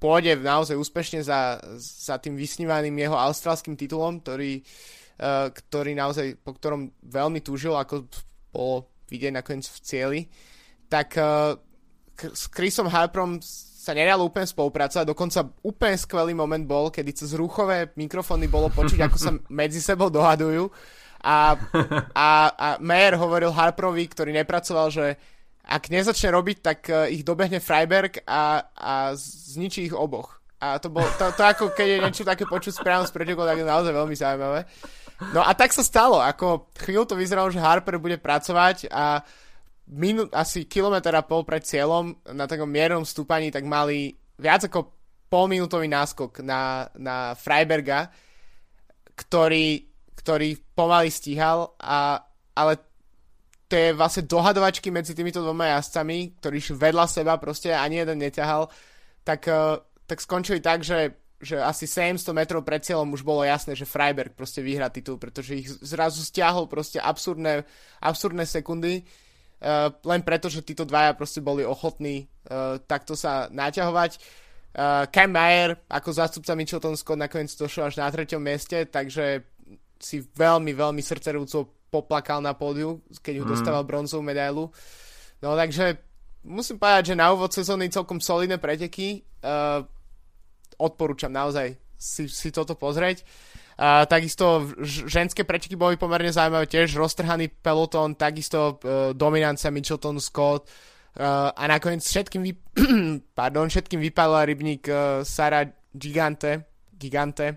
pôjde 0.00 0.40
naozaj 0.40 0.80
úspešne 0.80 1.20
za, 1.20 1.60
za 1.76 2.16
tým 2.16 2.34
vysnívaným 2.34 2.96
jeho 2.96 3.14
austrálským 3.14 3.76
titulom, 3.76 4.24
ktorý 4.24 4.64
uh, 4.64 5.00
Eh, 5.20 5.48
ktorý 5.52 5.92
naozaj, 5.92 6.40
po 6.40 6.56
ktorom 6.56 6.96
veľmi 7.04 7.44
túžil, 7.44 7.76
ako 7.76 8.08
bolo 8.48 8.88
vidieť 9.12 9.36
nakoniec 9.36 9.68
v 9.68 9.78
cieli, 9.84 10.20
tak 10.88 11.12
uh, 11.20 11.60
s 12.16 12.48
Chrisom 12.48 12.88
Harperom 12.88 13.36
sa 13.44 13.92
nedalo 13.92 14.32
úplne 14.32 14.48
spolupracovať, 14.48 15.04
dokonca 15.04 15.44
úplne 15.60 16.00
skvelý 16.00 16.32
moment 16.32 16.64
bol, 16.64 16.88
kedy 16.88 17.12
cez 17.12 17.36
rúchové 17.36 17.92
mikrofóny 18.00 18.48
bolo 18.48 18.72
počuť, 18.72 18.96
ako 19.04 19.16
sa 19.20 19.36
medzi 19.60 19.84
sebou 19.84 20.08
dohadujú. 20.08 20.72
A, 21.20 21.52
a, 22.16 22.28
a 22.56 22.68
Mayer 22.80 23.20
hovoril 23.20 23.52
Harperovi, 23.52 24.08
ktorý 24.08 24.32
nepracoval, 24.32 24.88
že 24.88 25.20
ak 25.66 25.92
nezačne 25.92 26.32
robiť, 26.32 26.56
tak 26.60 26.78
uh, 26.88 27.06
ich 27.10 27.24
dobehne 27.24 27.60
Freiberg 27.60 28.22
a, 28.24 28.64
a 28.74 28.94
zničí 29.16 29.90
ich 29.90 29.96
oboch. 29.96 30.40
A 30.60 30.76
to, 30.76 30.92
bol, 30.92 31.04
to, 31.16 31.32
to 31.32 31.42
ako 31.42 31.72
keď 31.72 31.86
je 31.88 31.98
niečo 32.04 32.24
také 32.28 32.44
počuť 32.44 32.84
správne 32.84 33.08
z 33.08 33.16
pretekov, 33.16 33.48
tak 33.48 33.60
je 33.60 33.64
naozaj 33.64 33.96
veľmi 33.96 34.12
zaujímavé. 34.12 34.60
No 35.32 35.40
a 35.40 35.52
tak 35.56 35.72
sa 35.72 35.84
stalo, 35.84 36.20
ako 36.20 36.72
chvíľu 36.76 37.04
to 37.08 37.16
vyzeralo, 37.16 37.48
že 37.52 37.60
Harper 37.60 38.00
bude 38.00 38.20
pracovať 38.20 38.88
a 38.92 39.24
minút, 39.92 40.32
asi 40.32 40.64
kilometr 40.64 41.12
a 41.16 41.24
pol 41.24 41.44
pred 41.44 41.64
cieľom 41.64 42.12
na 42.32 42.44
takom 42.48 42.68
miernom 42.68 43.04
stúpaní 43.04 43.48
tak 43.48 43.64
mali 43.64 44.16
viac 44.40 44.64
ako 44.68 44.92
polminútový 45.30 45.86
náskok 45.86 46.42
na, 46.42 46.88
na 46.98 47.32
Freiberga, 47.38 48.10
ktorý, 49.14 49.86
ktorý 50.18 50.58
pomaly 50.74 51.08
stíhal, 51.12 51.76
a, 51.78 52.20
ale 52.56 52.89
to 53.70 53.78
je 53.78 53.94
vlastne 53.94 54.26
dohadovačky 54.26 54.90
medzi 54.90 55.14
týmito 55.14 55.38
dvoma 55.38 55.78
jazdcami, 55.78 56.42
ktorí 56.42 56.58
šli 56.58 56.90
vedľa 56.90 57.06
seba, 57.06 57.38
proste 57.38 57.70
ani 57.70 58.02
jeden 58.02 58.18
neťahal, 58.18 58.66
tak, 59.22 59.46
uh, 59.46 59.78
tak 60.10 60.18
skončili 60.18 60.58
tak, 60.58 60.82
že, 60.82 61.14
že 61.38 61.62
asi 61.62 61.86
700 61.86 62.34
metrov 62.34 62.66
pred 62.66 62.82
cieľom 62.82 63.14
už 63.14 63.22
bolo 63.22 63.46
jasné, 63.46 63.78
že 63.78 63.86
Freiberg 63.86 64.34
proste 64.34 64.58
vyhrá 64.58 64.90
titul, 64.90 65.22
pretože 65.22 65.54
ich 65.54 65.70
zrazu 65.86 66.26
stiahol 66.26 66.66
proste 66.66 66.98
absurdné, 66.98 67.62
absurdné 68.02 68.42
sekundy, 68.42 69.06
uh, 69.06 69.94
len 70.02 70.26
preto, 70.26 70.50
že 70.50 70.66
títo 70.66 70.82
dvaja 70.82 71.14
proste 71.14 71.38
boli 71.38 71.62
ochotní 71.62 72.26
uh, 72.50 72.82
takto 72.82 73.14
sa 73.14 73.46
naťahovať. 73.54 74.18
Uh, 74.70 75.06
Mayer 75.30 75.78
ako 75.86 76.10
zástupca 76.10 76.58
Mitchelton 76.58 76.98
Scott 76.98 77.22
nakoniec 77.22 77.54
došiel 77.54 77.86
až 77.86 78.02
na 78.02 78.10
treťom 78.10 78.42
mieste, 78.42 78.82
takže 78.90 79.46
si 80.00 80.26
veľmi, 80.26 80.74
veľmi 80.74 81.02
srdcerúco 81.02 81.79
poplakal 81.90 82.38
na 82.38 82.54
pódiu, 82.54 83.02
keď 83.20 83.42
ho 83.42 83.44
mm. 83.44 83.50
dostával 83.50 83.82
bronzovú 83.82 84.22
medailu. 84.22 84.70
No 85.42 85.58
takže 85.58 85.98
musím 86.46 86.78
povedať, 86.78 87.12
že 87.12 87.18
na 87.18 87.34
úvod 87.34 87.50
sezóny 87.50 87.90
celkom 87.90 88.22
solidné 88.22 88.56
preteky. 88.56 89.26
Uh, 89.42 89.84
odporúčam 90.80 91.28
naozaj 91.28 91.76
si, 91.98 92.30
si 92.30 92.48
toto 92.54 92.78
pozrieť. 92.78 93.26
Uh, 93.80 94.04
takisto 94.04 94.68
ženské 94.84 95.44
preteky 95.44 95.72
boli 95.72 95.96
pomerne 95.96 96.28
zaujímavé, 96.28 96.68
tiež 96.68 97.00
roztrhaný 97.00 97.48
peloton, 97.64 98.12
takisto 98.12 98.76
uh, 98.84 99.16
dominancia 99.16 99.72
Mitchelton 99.72 100.20
Scott 100.20 100.68
uh, 101.16 101.48
a 101.52 101.62
nakoniec 101.64 102.04
všetkým, 102.04 102.42
vy... 102.44 102.52
Pardon, 103.38 103.72
všetkým 103.72 104.00
vypadla 104.04 104.44
rybník 104.44 104.84
uh, 104.88 105.24
Sara 105.24 105.64
Gigante, 105.96 106.68
Gigante, 106.92 107.56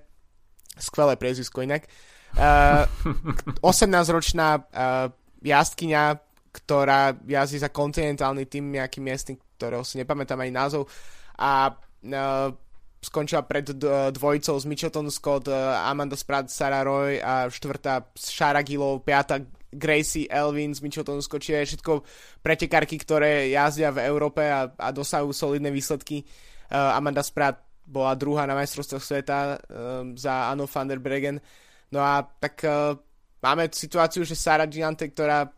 skvelé 0.80 1.20
priezvisko 1.20 1.60
inak. 1.60 1.84
Uh, 1.92 2.12
Uh, 2.34 2.84
eh, 2.84 3.62
18-ročná 3.62 4.58
uh, 4.58 5.08
jazdkyňa, 5.46 6.04
ktorá 6.54 7.13
jazdí 7.25 7.62
za 7.62 7.70
kontinentálny 7.70 8.50
tým 8.50 8.74
nejaký 8.74 9.02
miestny, 9.02 9.38
ktorého 9.58 9.86
si 9.86 10.02
nepamätám 10.02 10.42
ani 10.42 10.54
názov 10.54 10.90
a 11.38 11.74
uh, 11.74 12.50
skončila 13.04 13.44
pred 13.44 13.68
dvojicou 14.16 14.56
z 14.56 14.66
Mitchelton 14.66 15.12
Scott, 15.12 15.52
uh, 15.52 15.84
Amanda 15.84 16.16
Spratt, 16.16 16.48
Sarah 16.48 16.88
Roy 16.88 17.20
a 17.20 17.52
štvrtá 17.52 18.16
Shara 18.16 18.63
Gillov, 18.63 19.04
piata 19.04 19.44
Gracie 19.74 20.30
Elvin 20.30 20.72
z 20.72 20.82
Mitchelton 20.82 21.20
Scott, 21.20 21.44
čiže 21.44 21.78
všetko 21.78 21.94
pretekárky, 22.46 22.96
ktoré 23.02 23.50
jazdia 23.50 23.90
v 23.90 24.06
Európe 24.06 24.46
a, 24.46 24.70
a 24.74 24.90
dosahujú 24.94 25.34
solidné 25.34 25.74
výsledky. 25.74 26.24
Uh, 26.70 26.98
Amanda 26.98 27.25
Spratt 27.25 27.62
bola 27.84 28.16
druhá 28.16 28.48
na 28.48 28.56
majstrovstvách 28.56 29.04
sveta 29.04 29.38
um, 29.68 30.16
za 30.16 30.48
Anno 30.48 30.70
van 30.70 30.88
der 30.88 31.04
Bregen. 31.04 31.44
No 31.94 32.02
a 32.02 32.26
tak 32.26 32.66
uh, 32.66 32.98
máme 33.38 33.70
situáciu, 33.70 34.26
že 34.26 34.34
Sara 34.34 34.66
Gigante, 34.66 35.06
ktorá 35.06 35.46
uh, 35.46 35.52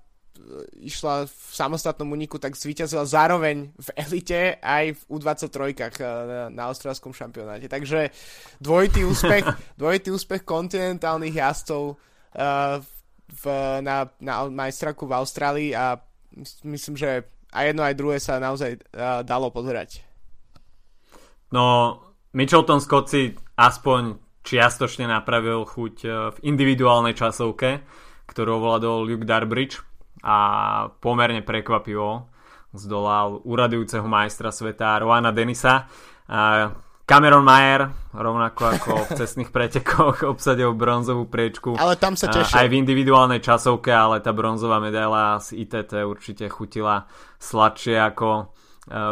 išla 0.83 1.23
v 1.23 1.31
samostatnom 1.55 2.11
uniku, 2.11 2.35
tak 2.35 2.59
zvíťazila 2.59 3.07
zároveň 3.07 3.71
v 3.71 3.89
elite 3.95 4.59
aj 4.59 4.99
v 4.99 5.01
U23 5.15 5.55
uh, 5.55 6.03
na, 6.03 6.39
na 6.51 6.63
austrálskom 6.67 7.15
šampionáte. 7.15 7.71
Takže 7.71 8.11
dvojitý 8.59 9.07
úspech, 9.07 9.47
dvojitý 9.79 10.11
úspech 10.11 10.43
kontinentálnych 10.43 11.39
jazdcov 11.39 11.95
uh, 11.95 12.83
v, 13.31 13.43
na, 13.79 14.11
na 14.19 14.33
majstraku 14.51 15.07
v 15.07 15.15
Austrálii 15.15 15.71
a 15.71 15.95
myslím, 16.67 16.99
že 16.99 17.23
aj 17.55 17.71
jedno 17.71 17.87
aj 17.87 17.95
druhé 17.95 18.19
sa 18.19 18.43
naozaj 18.43 18.75
uh, 18.75 19.23
dalo 19.23 19.55
pozerať. 19.55 20.03
No, 21.55 21.95
Mitchelton 22.35 22.83
Scott 22.83 23.07
si 23.07 23.31
aspoň 23.55 24.24
čiastočne 24.45 25.09
napravil 25.09 25.65
chuť 25.65 25.95
e, 26.05 26.09
v 26.31 26.37
individuálnej 26.45 27.17
časovke, 27.17 27.81
ktorú 28.29 28.61
ovládol 28.61 29.09
Luke 29.09 29.25
Darbridge 29.25 29.81
a 30.21 30.37
pomerne 31.01 31.41
prekvapivo 31.41 32.29
zdolal 32.75 33.41
uradujúceho 33.41 34.05
majstra 34.05 34.53
sveta 34.53 35.01
Roana 35.01 35.33
Denisa. 35.33 35.87
A 36.29 36.69
Cameron 37.05 37.45
Mayer, 37.45 37.85
rovnako 38.17 38.61
ako 38.65 38.91
v 39.05 39.09
cestných 39.13 39.53
pretekoch, 39.53 40.25
obsadil 40.33 40.73
bronzovú 40.73 41.29
priečku. 41.29 41.77
Ale 41.77 41.95
tam 42.01 42.17
sa 42.17 42.33
tešil. 42.33 42.57
Aj 42.57 42.65
v 42.65 42.81
individuálnej 42.81 43.45
časovke, 43.45 43.93
ale 43.93 44.25
tá 44.25 44.33
bronzová 44.33 44.81
medaila 44.81 45.37
z 45.37 45.65
ITT 45.65 46.01
určite 46.01 46.49
chutila 46.49 47.05
sladšie 47.37 48.01
ako 48.01 48.49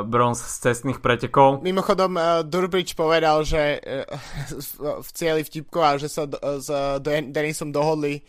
bronz 0.05 0.37
z 0.37 0.55
cestných 0.69 1.01
pretekov. 1.01 1.65
Mimochodom, 1.65 2.13
uh, 2.13 2.45
Durbridge 2.45 2.93
povedal, 2.93 3.41
že 3.41 3.81
uh, 3.81 4.05
v 5.05 5.09
cieli 5.13 5.41
a 5.81 5.97
že 5.97 6.09
sa 6.09 6.29
s 6.61 6.69
Denisom 7.03 7.73
dohodli, 7.73 8.21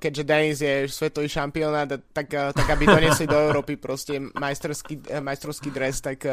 keďže 0.00 0.24
Denis 0.24 0.58
je 0.64 0.88
svetový 0.88 1.28
šampionát, 1.28 1.84
tak, 2.16 2.32
tak 2.32 2.68
aby 2.72 2.88
donesli 2.88 3.28
do 3.28 3.36
Európy 3.36 3.76
proste 3.76 4.16
majstrovský, 4.16 5.20
majstrovský 5.20 5.68
dres, 5.68 6.00
tak, 6.00 6.24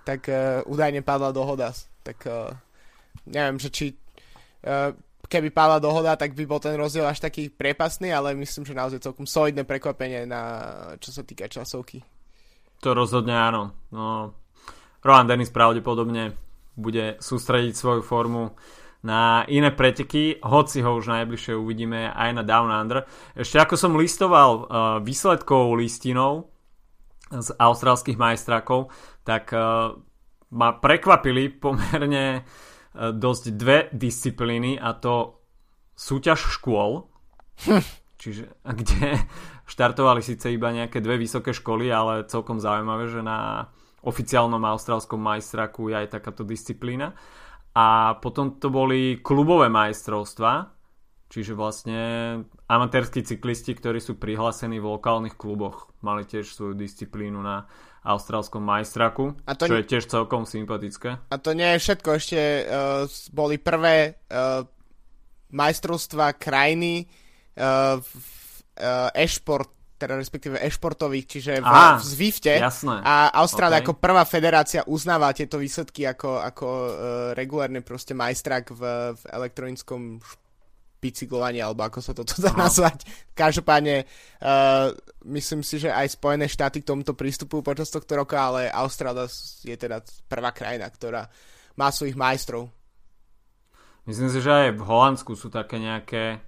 tak 0.00 0.20
údajne 0.64 1.04
padla 1.04 1.28
dohoda. 1.28 1.76
Tak 2.00 2.24
neviem, 3.28 3.60
že 3.60 3.68
či 3.68 3.86
keby 5.28 5.52
padla 5.52 5.76
dohoda, 5.76 6.16
tak 6.16 6.32
by 6.32 6.44
bol 6.48 6.56
ten 6.56 6.72
rozdiel 6.76 7.04
až 7.04 7.20
taký 7.20 7.52
priepasný, 7.52 8.12
ale 8.12 8.32
myslím, 8.32 8.64
že 8.64 8.72
naozaj 8.72 9.04
celkom 9.04 9.28
solidné 9.28 9.68
prekvapenie, 9.68 10.24
na, 10.24 10.40
čo 11.00 11.12
sa 11.12 11.20
týka 11.20 11.44
časovky. 11.44 12.13
To 12.84 12.92
rozhodne 12.92 13.32
áno. 13.32 13.72
No, 13.96 14.36
Rohan 15.00 15.24
Dennis 15.24 15.48
pravdepodobne 15.48 16.36
bude 16.76 17.16
sústrediť 17.16 17.72
svoju 17.72 18.04
formu 18.04 18.52
na 19.04 19.44
iné 19.48 19.72
preteky, 19.72 20.40
hoci 20.44 20.84
ho 20.84 20.96
už 20.96 21.08
najbližšie 21.08 21.56
uvidíme 21.56 22.12
aj 22.12 22.30
na 22.36 22.42
Down 22.44 22.68
Under. 22.68 23.08
Ešte 23.32 23.56
ako 23.56 23.76
som 23.80 23.96
listoval 23.96 24.50
uh, 24.52 24.64
výsledkov 25.00 25.76
listinov 25.80 26.52
z 27.32 27.56
austrálskych 27.56 28.20
majstrákov, 28.20 28.92
tak 29.24 29.52
uh, 29.52 29.96
ma 30.52 30.68
prekvapili 30.76 31.52
pomerne 31.56 32.44
uh, 32.44 33.12
dosť 33.12 33.44
dve 33.56 33.78
disciplíny 33.92 34.76
a 34.76 34.92
to 34.96 35.40
súťaž 35.96 36.60
škôl, 36.60 37.08
hm. 37.64 37.84
čiže 38.20 38.44
kde 38.60 39.24
Štartovali 39.64 40.20
síce 40.20 40.52
iba 40.52 40.68
nejaké 40.68 41.00
dve 41.00 41.16
vysoké 41.16 41.56
školy, 41.56 41.88
ale 41.88 42.28
celkom 42.28 42.60
zaujímavé, 42.60 43.08
že 43.08 43.24
na 43.24 43.68
oficiálnom 44.04 44.60
austrálskom 44.60 45.16
majstraku 45.16 45.88
je 45.88 46.04
aj 46.04 46.20
takáto 46.20 46.44
disciplína. 46.44 47.16
A 47.74 48.20
potom 48.20 48.60
to 48.60 48.68
boli 48.70 49.18
klubové 49.18 49.72
majstrovstva, 49.72 50.70
čiže 51.32 51.56
vlastne 51.56 52.00
amatérskí 52.70 53.24
cyklisti, 53.26 53.74
ktorí 53.74 53.98
sú 53.98 54.14
prihlásení 54.20 54.78
v 54.78 54.94
lokálnych 54.94 55.34
kluboch, 55.34 55.90
mali 56.04 56.22
tiež 56.28 56.46
svoju 56.54 56.78
disciplínu 56.78 57.40
na 57.42 57.66
austrálskom 58.04 58.60
majstraku, 58.60 59.32
a 59.48 59.56
to 59.56 59.64
čo 59.64 59.80
je 59.80 59.88
tiež 59.88 60.04
celkom 60.06 60.44
sympatické. 60.44 61.24
A 61.32 61.36
to 61.40 61.56
nie 61.56 61.66
je 61.74 61.82
všetko, 61.88 62.08
ešte 62.12 62.40
uh, 62.68 63.08
boli 63.32 63.56
prvé 63.56 64.20
uh, 64.28 64.60
majstrovstva 65.56 66.36
krajiny 66.36 67.08
uh, 67.56 67.96
v 67.96 68.33
e-šport, 69.14 69.70
teda 69.94 70.18
respektíve 70.18 70.58
e-športových, 70.58 71.26
čiže 71.30 71.52
v, 71.62 71.66
Aha, 71.66 71.96
v 71.96 72.02
Zwifte. 72.02 72.54
Jasné. 72.58 73.00
A 73.00 73.30
Austrália 73.40 73.80
okay. 73.80 73.86
ako 73.86 74.02
prvá 74.02 74.26
federácia 74.26 74.82
uznáva 74.90 75.30
tieto 75.30 75.56
výsledky 75.62 76.04
ako, 76.04 76.42
ako 76.42 76.66
uh, 76.66 76.88
regulárny 77.38 77.80
proste 77.80 78.12
majstrak 78.12 78.74
v, 78.74 78.82
v 79.14 79.22
elektronickom 79.30 80.18
bicyklovaní, 80.98 81.60
alebo 81.60 81.84
ako 81.84 82.00
sa 82.00 82.16
to 82.16 82.24
dá 82.24 82.50
nazvať. 82.56 83.04
Každopádne 83.36 84.08
uh, 84.40 84.90
myslím 85.28 85.60
si, 85.60 85.76
že 85.76 85.92
aj 85.92 86.16
Spojené 86.16 86.48
štáty 86.48 86.80
k 86.80 86.88
tomuto 86.88 87.12
prístupujú 87.12 87.60
počas 87.60 87.92
tohto 87.92 88.16
roka, 88.16 88.40
ale 88.40 88.72
Austrália 88.72 89.28
je 89.62 89.76
teda 89.76 90.00
prvá 90.26 90.50
krajina, 90.50 90.88
ktorá 90.88 91.28
má 91.76 91.92
svojich 91.92 92.16
majstrov. 92.16 92.72
Myslím 94.04 94.28
si, 94.28 94.44
že 94.44 94.52
aj 94.52 94.76
v 94.76 94.82
Holandsku 94.84 95.32
sú 95.32 95.48
také 95.48 95.80
nejaké 95.80 96.40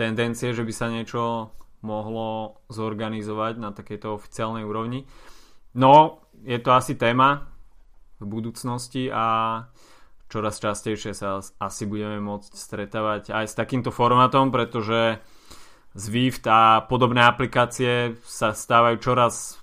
tendencie, 0.00 0.56
že 0.56 0.64
by 0.64 0.72
sa 0.72 0.88
niečo 0.88 1.52
mohlo 1.84 2.60
zorganizovať 2.72 3.54
na 3.60 3.76
takejto 3.76 4.16
oficiálnej 4.16 4.64
úrovni. 4.64 5.04
No, 5.76 6.24
je 6.40 6.56
to 6.56 6.72
asi 6.72 6.96
téma 6.96 7.52
v 8.20 8.24
budúcnosti 8.24 9.12
a 9.12 9.24
čoraz 10.32 10.60
častejšie 10.60 11.12
sa 11.12 11.40
asi 11.40 11.84
budeme 11.84 12.20
môcť 12.20 12.52
stretávať 12.52 13.22
aj 13.32 13.44
s 13.48 13.54
takýmto 13.56 13.92
formátom, 13.92 14.48
pretože 14.48 15.20
Zwift 15.90 16.46
a 16.46 16.86
podobné 16.86 17.26
aplikácie 17.26 18.14
sa 18.22 18.54
stávajú 18.54 18.96
čoraz 19.02 19.58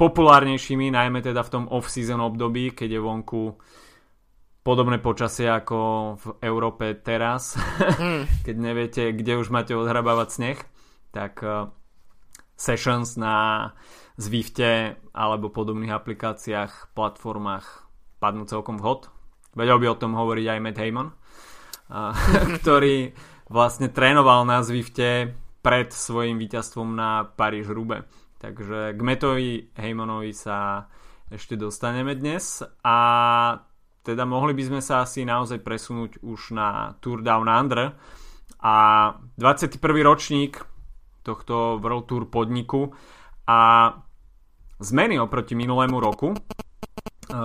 populárnejšími, 0.00 0.88
najmä 0.92 1.20
teda 1.20 1.44
v 1.44 1.52
tom 1.52 1.64
off-season 1.68 2.24
období, 2.24 2.72
keď 2.72 2.96
je 2.96 3.00
vonku 3.00 3.42
podobné 4.66 4.98
počasie 4.98 5.46
ako 5.46 5.78
v 6.18 6.26
Európe 6.42 6.98
teraz, 6.98 7.54
mm. 8.02 8.26
keď 8.46 8.56
neviete, 8.58 9.02
kde 9.14 9.38
už 9.38 9.54
máte 9.54 9.78
odhrabávať 9.78 10.28
sneh, 10.34 10.58
tak 11.14 11.38
uh, 11.46 11.70
sessions 12.58 13.14
na 13.14 13.70
Zwifte 14.18 14.96
alebo 15.12 15.52
podobných 15.52 15.92
aplikáciách, 15.92 16.96
platformách 16.96 17.86
padnú 18.18 18.48
celkom 18.48 18.80
vhod. 18.80 19.12
Vedel 19.52 19.76
by 19.76 19.86
o 19.92 20.00
tom 20.00 20.16
hovoriť 20.16 20.46
aj 20.50 20.62
Matt 20.64 20.80
Heyman, 20.80 21.08
ktorý 22.64 23.12
vlastne 23.52 23.92
trénoval 23.92 24.48
na 24.48 24.64
Zwifte 24.64 25.36
pred 25.60 25.92
svojim 25.92 26.40
víťazstvom 26.40 26.96
na 26.96 27.28
Paríž 27.28 27.68
Rube. 27.68 28.08
Takže 28.40 28.96
k 28.96 29.00
Metovi 29.04 29.68
Heymanovi 29.76 30.32
sa 30.32 30.88
ešte 31.28 31.60
dostaneme 31.60 32.16
dnes 32.16 32.62
a 32.80 32.98
teda 34.06 34.22
mohli 34.22 34.54
by 34.54 34.62
sme 34.62 34.80
sa 34.80 35.02
asi 35.02 35.26
naozaj 35.26 35.66
presunúť 35.66 36.22
už 36.22 36.54
na 36.54 36.94
Tour 37.02 37.26
Down 37.26 37.50
Under 37.50 37.98
a 38.62 38.74
21. 39.34 39.82
ročník 40.06 40.62
tohto 41.26 41.82
World 41.82 42.06
Tour 42.06 42.30
podniku 42.30 42.94
a 43.50 43.90
zmeny 44.78 45.18
oproti 45.18 45.58
minulému 45.58 45.98
roku 45.98 46.30
e, 46.30 46.38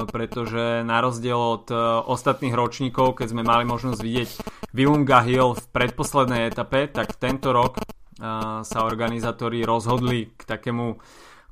pretože 0.05 0.85
na 0.85 1.01
rozdiel 1.01 1.41
od 1.41 1.65
e, 1.73 1.77
ostatných 2.05 2.53
ročníkov, 2.53 3.17
keď 3.17 3.33
sme 3.33 3.41
mali 3.41 3.65
možnosť 3.65 3.97
vidieť 3.97 4.29
Vilunga 4.77 5.25
Hill 5.25 5.57
v 5.57 5.65
predposlednej 5.73 6.53
etape, 6.53 6.93
tak 6.93 7.17
tento 7.17 7.49
rok 7.49 7.81
e, 7.81 7.83
sa 8.61 8.79
organizátori 8.85 9.65
rozhodli 9.65 10.29
k 10.37 10.41
takému 10.45 11.01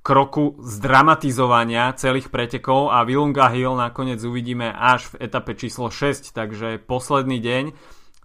kroku 0.09 0.57
zdramatizovania 0.57 1.93
celých 1.93 2.33
pretekov 2.33 2.89
a 2.89 3.05
Vilunga 3.05 3.45
Hill 3.53 3.77
nakoniec 3.77 4.17
uvidíme 4.25 4.73
až 4.73 5.13
v 5.13 5.29
etape 5.29 5.53
číslo 5.53 5.93
6, 5.93 6.33
takže 6.33 6.81
posledný 6.81 7.37
deň 7.37 7.63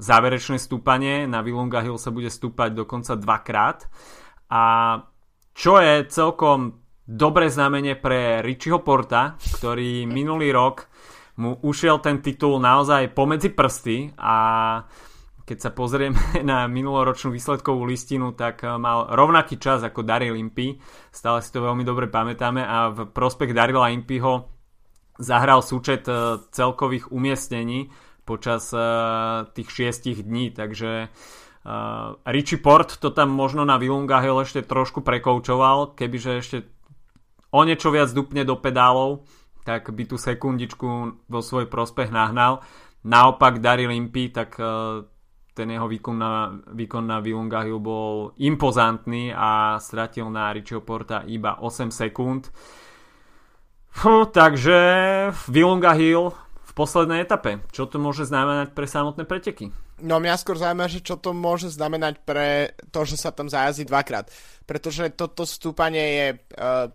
záverečné 0.01 0.57
stúpanie 0.57 1.29
na 1.29 1.45
Vilunga 1.45 1.85
Hill 1.85 2.01
sa 2.01 2.09
bude 2.09 2.33
stúpať 2.33 2.73
dokonca 2.73 3.21
dvakrát. 3.21 3.85
A 4.49 4.65
čo 5.53 5.77
je 5.77 6.09
celkom 6.09 6.81
dobré 7.05 7.53
znamenie 7.53 8.01
pre 8.01 8.41
Richieho 8.41 8.81
Porta, 8.81 9.37
ktorý 9.61 10.09
minulý 10.09 10.57
rok 10.57 10.89
mu 11.37 11.61
ušiel 11.61 12.01
ten 12.01 12.25
titul 12.25 12.65
naozaj 12.65 13.13
pomedzi 13.13 13.53
prsty 13.53 14.17
a 14.17 14.37
keď 15.45 15.59
sa 15.61 15.71
pozrieme 15.71 16.19
na 16.51 16.65
minuloročnú 16.67 17.31
výsledkovú 17.33 17.85
listinu, 17.85 18.33
tak 18.33 18.65
eh, 18.65 18.75
mal 18.81 19.13
rovnaký 19.13 19.61
čas 19.61 19.85
ako 19.85 20.03
Daryl 20.03 20.35
Impy. 20.41 20.81
Stále 21.13 21.45
si 21.45 21.53
to 21.53 21.63
veľmi 21.63 21.85
dobre 21.85 22.09
pamätáme 22.09 22.65
a 22.65 22.91
v 22.91 22.99
prospech 23.13 23.53
Daryla 23.53 23.93
Impyho 23.93 24.49
zahral 25.21 25.61
súčet 25.61 26.09
eh, 26.09 26.41
celkových 26.51 27.13
umiestnení 27.13 27.93
počas 28.25 28.73
eh, 28.73 28.83
tých 29.53 29.69
šiestich 29.71 30.25
dní, 30.25 30.51
takže 30.51 31.13
Richie 32.29 32.61
Port 32.61 33.01
to 33.01 33.09
tam 33.09 33.33
možno 33.33 33.65
na 33.65 33.81
Vilunga 33.81 34.21
Hill 34.21 34.37
ešte 34.45 34.69
trošku 34.69 35.01
prekoučoval, 35.01 35.97
kebyže 35.97 36.33
ešte 36.37 36.69
o 37.57 37.65
niečo 37.65 37.89
viac 37.89 38.13
dupne 38.13 38.45
do 38.45 38.53
pedálov, 38.61 39.25
tak 39.65 39.89
by 39.89 40.05
tú 40.05 40.21
sekundičku 40.21 40.89
vo 41.25 41.41
svoj 41.41 41.65
prospech 41.73 42.13
nahnal. 42.13 42.61
Naopak 43.09 43.65
Daryl 43.65 43.97
Impy, 43.97 44.29
tak 44.29 44.61
ten 45.55 45.71
jeho 45.71 45.87
výkon 45.87 46.19
na, 46.19 46.51
výkon 46.75 47.07
na 47.07 47.23
Vilunga 47.23 47.63
Hill 47.63 47.79
bol 47.79 48.35
impozantný 48.43 49.31
a 49.31 49.79
stratil 49.79 50.27
na 50.27 50.51
Richieho 50.51 50.83
Porta 50.83 51.23
iba 51.31 51.63
8 51.63 51.95
sekúnd. 51.95 52.51
Hm, 54.03 54.35
takže 54.35 54.77
Vilunga 55.47 55.95
Hill 55.95 56.35
v 56.35 56.73
poslednej 56.75 57.23
etape. 57.23 57.63
Čo 57.71 57.87
to 57.87 58.03
môže 58.03 58.27
znamenať 58.27 58.75
pre 58.75 58.91
samotné 58.91 59.23
preteky? 59.23 59.71
No 60.03 60.19
mňa 60.19 60.35
skôr 60.35 60.59
zaujíma, 60.59 60.91
že 60.91 61.07
čo 61.07 61.15
to 61.15 61.31
môže 61.31 61.71
znamenať 61.71 62.19
pre 62.27 62.75
to, 62.91 63.07
že 63.07 63.15
sa 63.15 63.31
tam 63.31 63.47
zajazdí 63.47 63.87
dvakrát. 63.87 64.27
Pretože 64.67 65.15
toto 65.15 65.47
stúpanie 65.47 66.07
je 66.19 66.29
uh, 66.35 66.91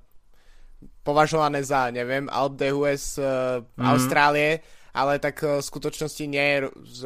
považované 1.08 1.64
za, 1.64 1.88
neviem, 1.96 2.28
Alp 2.28 2.60
de 2.60 2.76
Hues 2.76 3.16
uh, 3.16 3.64
mm. 3.64 3.88
Austrálie 3.88 4.60
ale 5.00 5.24
tak 5.24 5.40
eh, 5.44 5.60
v 5.60 5.64
skutočnosti 5.64 6.26
nie 6.28 6.46
je 6.46 6.58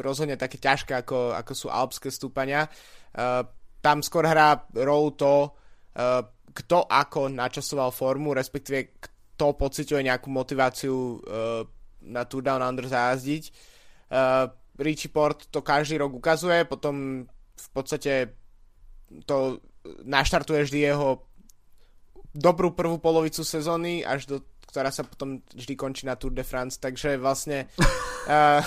rozhodne 0.02 0.34
také 0.34 0.58
ťažké, 0.58 1.06
ako, 1.06 1.38
ako 1.38 1.52
sú 1.54 1.66
alpské 1.70 2.10
stúpania. 2.10 2.66
Uh, 3.14 3.46
tam 3.78 4.02
skôr 4.02 4.26
hrá 4.26 4.66
rolu 4.74 5.14
to, 5.14 5.54
uh, 5.54 6.26
kto 6.50 6.90
ako 6.90 7.30
načasoval 7.30 7.94
formu, 7.94 8.34
respektíve 8.34 8.98
kto 8.98 9.54
pociťuje 9.54 10.06
nejakú 10.06 10.30
motiváciu 10.30 11.18
na 12.06 12.22
Tour 12.22 12.46
Down 12.46 12.62
Under 12.62 12.86
zajazdiť. 12.86 13.50
Richie 14.78 15.10
Port 15.10 15.50
to 15.50 15.58
každý 15.66 15.98
rok 15.98 16.14
ukazuje, 16.14 16.62
potom 16.62 17.26
v 17.58 17.68
podstate 17.74 18.38
to 19.26 19.58
naštartuje 20.06 20.62
vždy 20.62 20.78
jeho 20.94 21.26
dobrú 22.34 22.74
prvú 22.74 22.98
polovicu 22.98 23.46
sezóny 23.46 24.06
až 24.06 24.26
do 24.26 24.36
ktorá 24.74 24.90
sa 24.90 25.06
potom 25.06 25.38
vždy 25.54 25.78
končí 25.78 26.02
na 26.02 26.18
Tour 26.18 26.34
de 26.34 26.42
France, 26.42 26.82
takže 26.82 27.14
vlastne... 27.14 27.70
Uh, 28.26 28.58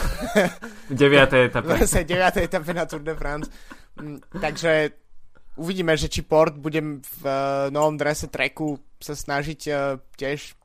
v 0.88 0.96
9. 0.96 1.52
etape. 1.52 1.68
Vlastne 1.76 2.08
9. 2.08 2.48
etape 2.48 2.72
na 2.72 2.88
Tour 2.88 3.04
de 3.04 3.12
France. 3.12 3.52
Mm, 4.00 4.24
takže 4.40 4.96
uvidíme, 5.60 6.00
že 6.00 6.08
či 6.08 6.24
Port 6.24 6.56
bude 6.56 6.80
v 7.04 7.24
uh, 7.28 7.68
novom 7.76 8.00
drese 8.00 8.32
treku 8.32 8.80
sa 9.04 9.20
snažiť 9.20 9.60
uh, 9.68 10.00
tiež 10.16 10.56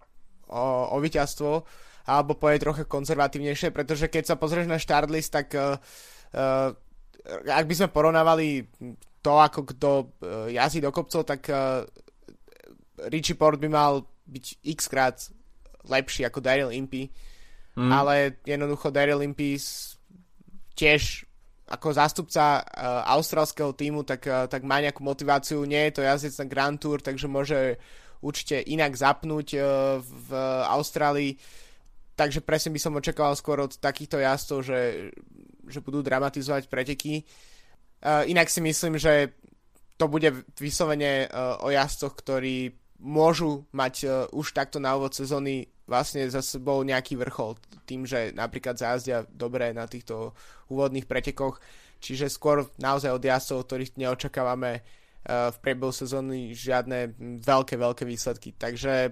o, 0.46 0.94
o 0.94 0.96
víťazstvo 1.02 1.66
alebo 2.06 2.38
povedať 2.38 2.62
trochu 2.62 2.82
konzervatívnejšie, 2.86 3.74
pretože 3.74 4.06
keď 4.06 4.30
sa 4.30 4.38
pozrieš 4.38 4.70
na 4.70 4.78
štartlist, 4.78 5.34
tak 5.34 5.58
uh, 5.58 5.74
uh, 6.38 6.70
ak 7.50 7.66
by 7.66 7.74
sme 7.74 7.88
porovnávali 7.90 8.62
to, 9.18 9.32
ako 9.42 9.60
kto 9.74 9.90
uh, 9.90 10.06
jazdí 10.54 10.78
do 10.78 10.94
kopcov, 10.94 11.26
tak 11.26 11.50
uh, 11.50 11.82
Richie 13.10 13.34
Port 13.34 13.58
by 13.58 13.66
mal 13.66 14.11
byť 14.26 14.44
x 14.62 14.78
krát 14.88 15.16
lepší 15.82 16.22
ako 16.26 16.38
Daryl 16.38 16.70
Impey, 16.70 17.10
mm. 17.74 17.90
ale 17.90 18.38
jednoducho 18.46 18.94
Daryl 18.94 19.22
Impey 19.22 19.58
tiež 20.78 21.26
ako 21.72 21.88
zástupca 21.96 22.60
uh, 22.60 23.02
austrálskeho 23.16 23.72
týmu, 23.72 24.04
tak, 24.04 24.28
uh, 24.28 24.44
tak 24.44 24.60
má 24.60 24.76
nejakú 24.84 25.00
motiváciu. 25.00 25.64
Nie 25.64 25.88
je 25.88 26.00
to 26.00 26.02
jazdec 26.04 26.34
na 26.44 26.46
Grand 26.46 26.76
Tour, 26.76 27.00
takže 27.00 27.32
môže 27.32 27.80
určite 28.20 28.60
inak 28.60 28.92
zapnúť 28.92 29.48
uh, 29.56 29.62
v 30.04 30.30
Austrálii. 30.68 31.40
Takže 32.12 32.44
presne 32.44 32.76
by 32.76 32.80
som 32.82 32.92
očakával 32.92 33.32
skôr 33.32 33.56
od 33.64 33.72
takýchto 33.80 34.20
jazdcov, 34.20 34.58
že, 34.68 34.80
že 35.64 35.80
budú 35.80 36.04
dramatizovať 36.04 36.68
preteky. 36.68 37.24
Uh, 38.04 38.28
inak 38.28 38.52
si 38.52 38.60
myslím, 38.60 39.00
že 39.00 39.32
to 39.96 40.12
bude 40.12 40.28
vyslovene 40.60 41.24
uh, 41.24 41.56
o 41.64 41.72
jazdcoch, 41.72 42.12
ktorí 42.20 42.81
môžu 43.02 43.66
mať 43.74 43.94
uh, 44.06 44.10
už 44.30 44.54
takto 44.54 44.78
na 44.78 44.94
úvod 44.94 45.12
sezóny 45.12 45.66
vlastne 45.90 46.22
za 46.30 46.40
sebou 46.40 46.80
nejaký 46.86 47.18
vrchol 47.18 47.58
tým, 47.84 48.06
že 48.06 48.30
napríklad 48.32 48.78
zajazdia 48.78 49.26
dobre 49.26 49.74
na 49.74 49.90
týchto 49.90 50.32
úvodných 50.70 51.10
pretekoch, 51.10 51.58
čiže 51.98 52.30
skôr 52.30 52.70
naozaj 52.78 53.10
od 53.10 53.20
jazdcov, 53.20 53.66
ktorých 53.66 53.98
neočakávame 53.98 54.80
uh, 54.80 55.50
v 55.50 55.56
priebehu 55.58 55.90
sezóny 55.90 56.54
žiadne 56.54 57.18
veľké, 57.42 57.74
veľké 57.74 58.06
výsledky. 58.06 58.54
Takže 58.54 59.10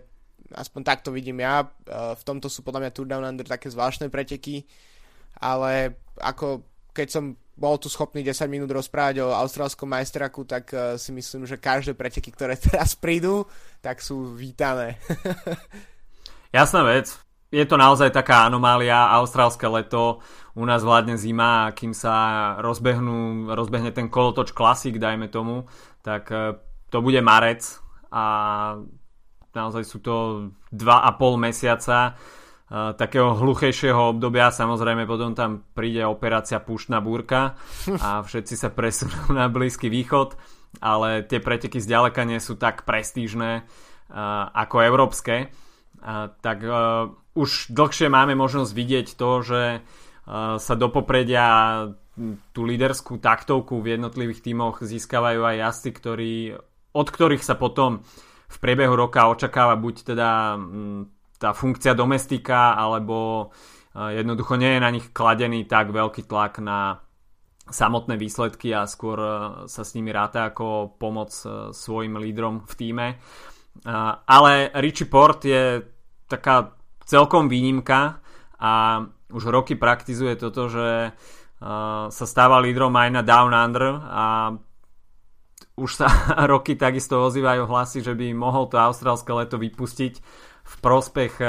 aspoň 0.54 0.80
takto 0.86 1.10
vidím 1.10 1.42
ja. 1.42 1.66
Uh, 1.66 2.14
v 2.14 2.22
tomto 2.22 2.46
sú 2.46 2.62
podľa 2.62 2.86
mňa 2.86 2.94
Tour 2.94 3.10
Down 3.10 3.26
Under 3.26 3.44
také 3.44 3.68
zvláštne 3.68 4.06
preteky, 4.06 4.64
ale 5.42 5.98
ako 6.22 6.69
keď 6.92 7.08
som 7.10 7.24
bol 7.60 7.76
tu 7.76 7.92
schopný 7.92 8.24
10 8.24 8.48
minút 8.48 8.72
rozprávať 8.72 9.20
o 9.20 9.36
austrálskom 9.36 9.84
majstraku, 9.84 10.48
tak 10.48 10.64
uh, 10.72 10.96
si 10.96 11.12
myslím, 11.12 11.44
že 11.44 11.60
každé 11.60 11.92
preteky, 11.92 12.32
ktoré 12.32 12.56
teraz 12.70 12.96
prídu, 12.96 13.44
tak 13.84 14.00
sú 14.00 14.32
vítané. 14.32 14.96
Jasná 16.56 16.82
vec. 16.88 17.12
Je 17.50 17.66
to 17.66 17.74
naozaj 17.74 18.14
taká 18.14 18.46
anomália, 18.46 19.10
austrálske 19.10 19.66
leto, 19.66 20.22
u 20.54 20.62
nás 20.62 20.86
vládne 20.86 21.18
zima 21.18 21.66
a 21.66 21.74
kým 21.74 21.90
sa 21.90 22.54
rozbehnú, 22.62 23.50
rozbehne 23.50 23.90
ten 23.90 24.06
kolotoč 24.06 24.54
klasik, 24.54 25.02
dajme 25.02 25.26
tomu, 25.26 25.66
tak 26.00 26.30
uh, 26.30 26.54
to 26.94 27.02
bude 27.02 27.18
marec 27.20 27.62
a 28.10 28.24
naozaj 29.54 29.82
sú 29.82 29.98
to 29.98 30.14
2,5 30.70 31.38
mesiaca 31.38 32.14
takého 32.70 33.34
hluchejšieho 33.34 34.14
obdobia. 34.14 34.54
Samozrejme 34.54 35.02
potom 35.04 35.34
tam 35.34 35.66
príde 35.74 36.06
operácia 36.06 36.62
Púštna 36.62 37.02
búrka 37.02 37.58
a 37.98 38.20
všetci 38.26 38.54
sa 38.54 38.70
presunú 38.70 39.34
na 39.34 39.50
Blízky 39.50 39.90
východ, 39.90 40.38
ale 40.78 41.26
tie 41.26 41.42
preteky 41.42 41.82
zďaleka 41.82 42.22
nie 42.22 42.38
sú 42.38 42.54
tak 42.54 42.86
prestížne 42.86 43.66
ako 44.54 44.76
európske. 44.86 45.50
Tak 46.42 46.58
už 47.34 47.50
dlhšie 47.70 48.06
máme 48.10 48.34
možnosť 48.38 48.72
vidieť 48.74 49.06
to, 49.18 49.30
že 49.42 49.62
sa 50.58 50.74
do 50.78 50.88
popredia 50.94 51.46
tú 52.54 52.62
líderskú 52.62 53.18
taktovku 53.18 53.82
v 53.82 53.98
jednotlivých 53.98 54.46
tímoch 54.46 54.82
získavajú 54.82 55.40
aj 55.42 55.56
jazdci, 55.58 55.90
ktorí, 55.90 56.32
od 56.94 57.08
ktorých 57.10 57.42
sa 57.42 57.58
potom 57.58 58.02
v 58.50 58.56
priebehu 58.58 58.94
roka 58.98 59.30
očakáva 59.30 59.78
buď 59.78 60.14
teda 60.14 60.58
tá 61.40 61.56
funkcia 61.56 61.96
domestika 61.96 62.76
alebo 62.76 63.48
eh, 63.96 64.20
jednoducho 64.20 64.60
nie 64.60 64.76
je 64.76 64.84
na 64.84 64.90
nich 64.92 65.08
kladený 65.08 65.64
tak 65.64 65.88
veľký 65.88 66.28
tlak 66.28 66.60
na 66.60 67.00
samotné 67.70 68.20
výsledky 68.20 68.76
a 68.76 68.84
skôr 68.84 69.18
eh, 69.18 69.32
sa 69.64 69.82
s 69.82 69.96
nimi 69.96 70.12
ráta 70.12 70.52
ako 70.52 71.00
pomoc 71.00 71.32
eh, 71.48 71.72
svojim 71.72 72.20
lídrom 72.20 72.68
v 72.68 72.74
týme. 72.76 73.08
Ale 74.26 74.74
Richie 74.82 75.06
Port 75.06 75.46
je 75.46 75.78
taká 76.26 76.74
celkom 77.06 77.46
výnimka 77.46 78.18
a 78.58 78.98
už 79.30 79.46
roky 79.46 79.78
praktizuje 79.78 80.34
toto, 80.34 80.66
že 80.66 81.14
sa 82.10 82.24
stáva 82.26 82.58
lídrom 82.58 82.90
aj 82.98 83.08
na 83.14 83.22
Down 83.22 83.54
Under 83.54 83.94
a 83.94 84.52
už 85.78 85.90
sa 86.02 86.10
roky 86.52 86.74
takisto 86.74 87.22
ozývajú 87.24 87.64
hlasy, 87.64 88.02
že 88.02 88.12
by 88.12 88.34
mohol 88.34 88.66
to 88.66 88.76
austrálske 88.76 89.30
leto 89.30 89.56
vypustiť 89.56 90.20
v 90.70 90.74
prospech 90.78 91.42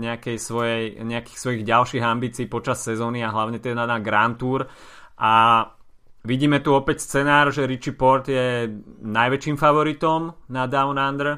nejakej 0.00 0.36
svojej, 0.40 1.04
nejakých 1.04 1.38
svojich 1.38 1.62
ďalších 1.68 2.00
ambícií 2.00 2.48
počas 2.48 2.80
sezóny 2.80 3.20
a 3.20 3.28
hlavne 3.28 3.60
teda 3.60 3.84
na 3.84 4.00
Grand 4.00 4.40
Tour. 4.40 4.64
A 5.20 5.32
vidíme 6.24 6.64
tu 6.64 6.72
opäť 6.72 7.04
scenár, 7.04 7.52
že 7.52 7.68
Richie 7.68 7.92
Port 7.92 8.32
je 8.32 8.64
najväčším 9.04 9.60
favoritom 9.60 10.48
na 10.48 10.64
Down 10.64 10.96
Under. 10.96 11.36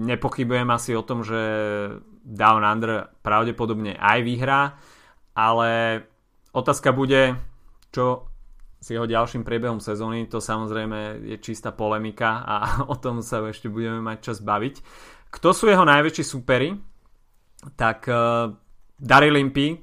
Nepochybujem 0.00 0.68
asi 0.72 0.96
o 0.96 1.04
tom, 1.04 1.20
že 1.20 1.40
Down 2.24 2.64
Under 2.64 3.12
pravdepodobne 3.20 4.00
aj 4.00 4.18
vyhrá 4.24 4.62
ale 5.38 6.02
otázka 6.50 6.90
bude, 6.90 7.38
čo 7.94 8.26
s 8.78 8.86
jeho 8.94 9.04
ďalším 9.04 9.42
priebehom 9.42 9.82
sezóny, 9.82 10.30
to 10.30 10.38
samozrejme 10.38 11.26
je 11.26 11.36
čistá 11.42 11.74
polemika 11.74 12.46
a 12.46 12.56
o 12.92 12.96
tom 12.98 13.20
sa 13.22 13.42
ešte 13.42 13.66
budeme 13.66 13.98
mať 13.98 14.32
čas 14.32 14.38
baviť. 14.42 14.74
Kto 15.28 15.52
sú 15.52 15.68
jeho 15.68 15.84
najväčší 15.84 16.24
súpery? 16.24 16.72
Tak 17.74 18.06
uh, 18.08 18.54
Daryl 18.96 19.36
Impey 19.36 19.76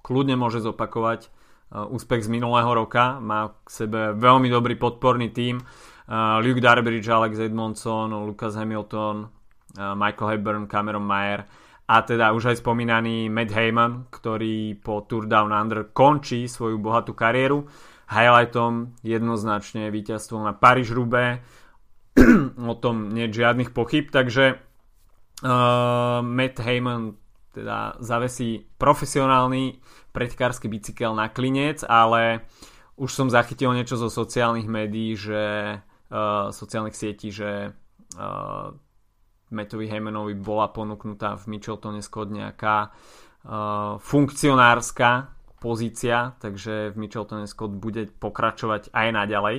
kľudne 0.00 0.38
môže 0.38 0.62
zopakovať 0.62 1.26
uh, 1.26 1.90
úspech 1.90 2.24
z 2.24 2.32
minulého 2.32 2.70
roka, 2.70 3.18
má 3.18 3.50
k 3.66 3.68
sebe 3.84 4.14
veľmi 4.14 4.46
dobrý 4.46 4.78
podporný 4.78 5.34
tím, 5.34 5.58
uh, 5.58 6.38
Luke 6.38 6.62
Darbridge, 6.62 7.10
Alex 7.10 7.42
Edmondson, 7.42 8.14
Lucas 8.24 8.54
Hamilton, 8.54 9.26
uh, 9.26 9.92
Michael 9.98 10.38
Hepburn, 10.38 10.70
Cameron 10.70 11.04
Mayer, 11.04 11.44
a 11.86 12.02
teda 12.02 12.34
už 12.34 12.50
aj 12.50 12.66
spomínaný 12.66 13.30
Matt 13.30 13.54
Heyman, 13.54 14.10
ktorý 14.10 14.74
po 14.82 15.06
Tour 15.06 15.30
Down 15.30 15.54
Under 15.54 15.94
končí 15.94 16.50
svoju 16.50 16.82
bohatú 16.82 17.14
kariéru. 17.14 17.62
Highlightom 18.06 18.94
jednoznačne 19.02 19.90
víťazstvo 19.90 20.38
na 20.38 20.54
paríž 20.54 20.94
rube 20.94 21.42
o 22.72 22.74
tom 22.78 23.10
nie 23.10 23.26
je 23.28 23.42
žiadnych 23.42 23.74
pochyb, 23.74 24.08
takže 24.08 24.56
uh, 25.42 26.22
Matt 26.22 26.62
Heyman 26.62 27.18
teda 27.52 27.96
zavesí 28.04 28.68
profesionálny 28.76 29.80
predkársky 30.12 30.68
bicykel 30.68 31.16
na 31.16 31.32
klinec, 31.32 31.84
ale 31.88 32.44
už 32.96 33.12
som 33.12 33.28
zachytil 33.28 33.72
niečo 33.76 33.96
zo 33.96 34.08
sociálnych 34.08 34.68
médií, 34.68 35.16
že 35.16 35.76
uh, 35.80 36.48
sociálnych 36.52 36.96
sietí, 36.96 37.28
že 37.32 37.72
uh, 37.72 38.72
Mattovi 39.52 39.86
Heymanovi 39.86 40.34
bola 40.34 40.72
ponúknutá 40.72 41.36
v 41.38 41.56
Mitcheltone 41.56 42.00
Scott 42.00 42.32
nejaká 42.32 42.90
uh, 42.90 44.00
funkcionárska 44.00 45.35
pozícia, 45.66 46.38
takže 46.38 46.94
v 46.94 46.96
Mitcheltone 47.02 47.50
Scott 47.50 47.74
bude 47.74 48.06
pokračovať 48.06 48.94
aj 48.94 49.08
naďalej. 49.10 49.56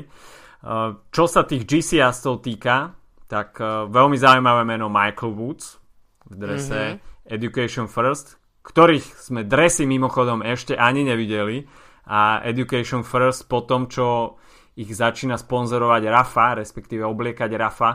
Uh, 0.64 1.04
čo 1.12 1.28
sa 1.28 1.44
tých 1.44 1.68
GC 1.68 2.00
jazdcov 2.00 2.40
týka, 2.40 2.96
tak 3.28 3.60
uh, 3.60 3.92
veľmi 3.92 4.16
zaujímavé 4.16 4.64
meno 4.64 4.88
Michael 4.88 5.36
Woods 5.36 5.84
v 6.32 6.34
drese 6.40 6.96
mm-hmm. 6.96 7.28
Education 7.28 7.92
First, 7.92 8.40
ktorých 8.64 9.20
sme 9.20 9.44
dresy 9.44 9.84
mimochodom 9.84 10.40
ešte 10.48 10.80
ani 10.80 11.04
nevideli 11.04 11.68
a 12.08 12.40
Education 12.48 13.04
First 13.04 13.52
po 13.52 13.68
tom, 13.68 13.92
čo 13.92 14.40
ich 14.80 14.88
začína 14.88 15.36
sponzorovať 15.36 16.08
Rafa, 16.08 16.56
respektíve 16.64 17.04
obliekať 17.04 17.52
Rafa, 17.60 17.92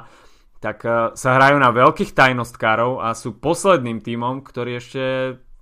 tak 0.60 0.84
uh, 0.84 1.16
sa 1.16 1.40
hrajú 1.40 1.56
na 1.56 1.72
veľkých 1.72 2.12
tajnostkárov 2.12 3.00
a 3.00 3.16
sú 3.16 3.40
posledným 3.40 4.04
tímom, 4.04 4.44
ktorí 4.44 4.76
ešte 4.76 5.02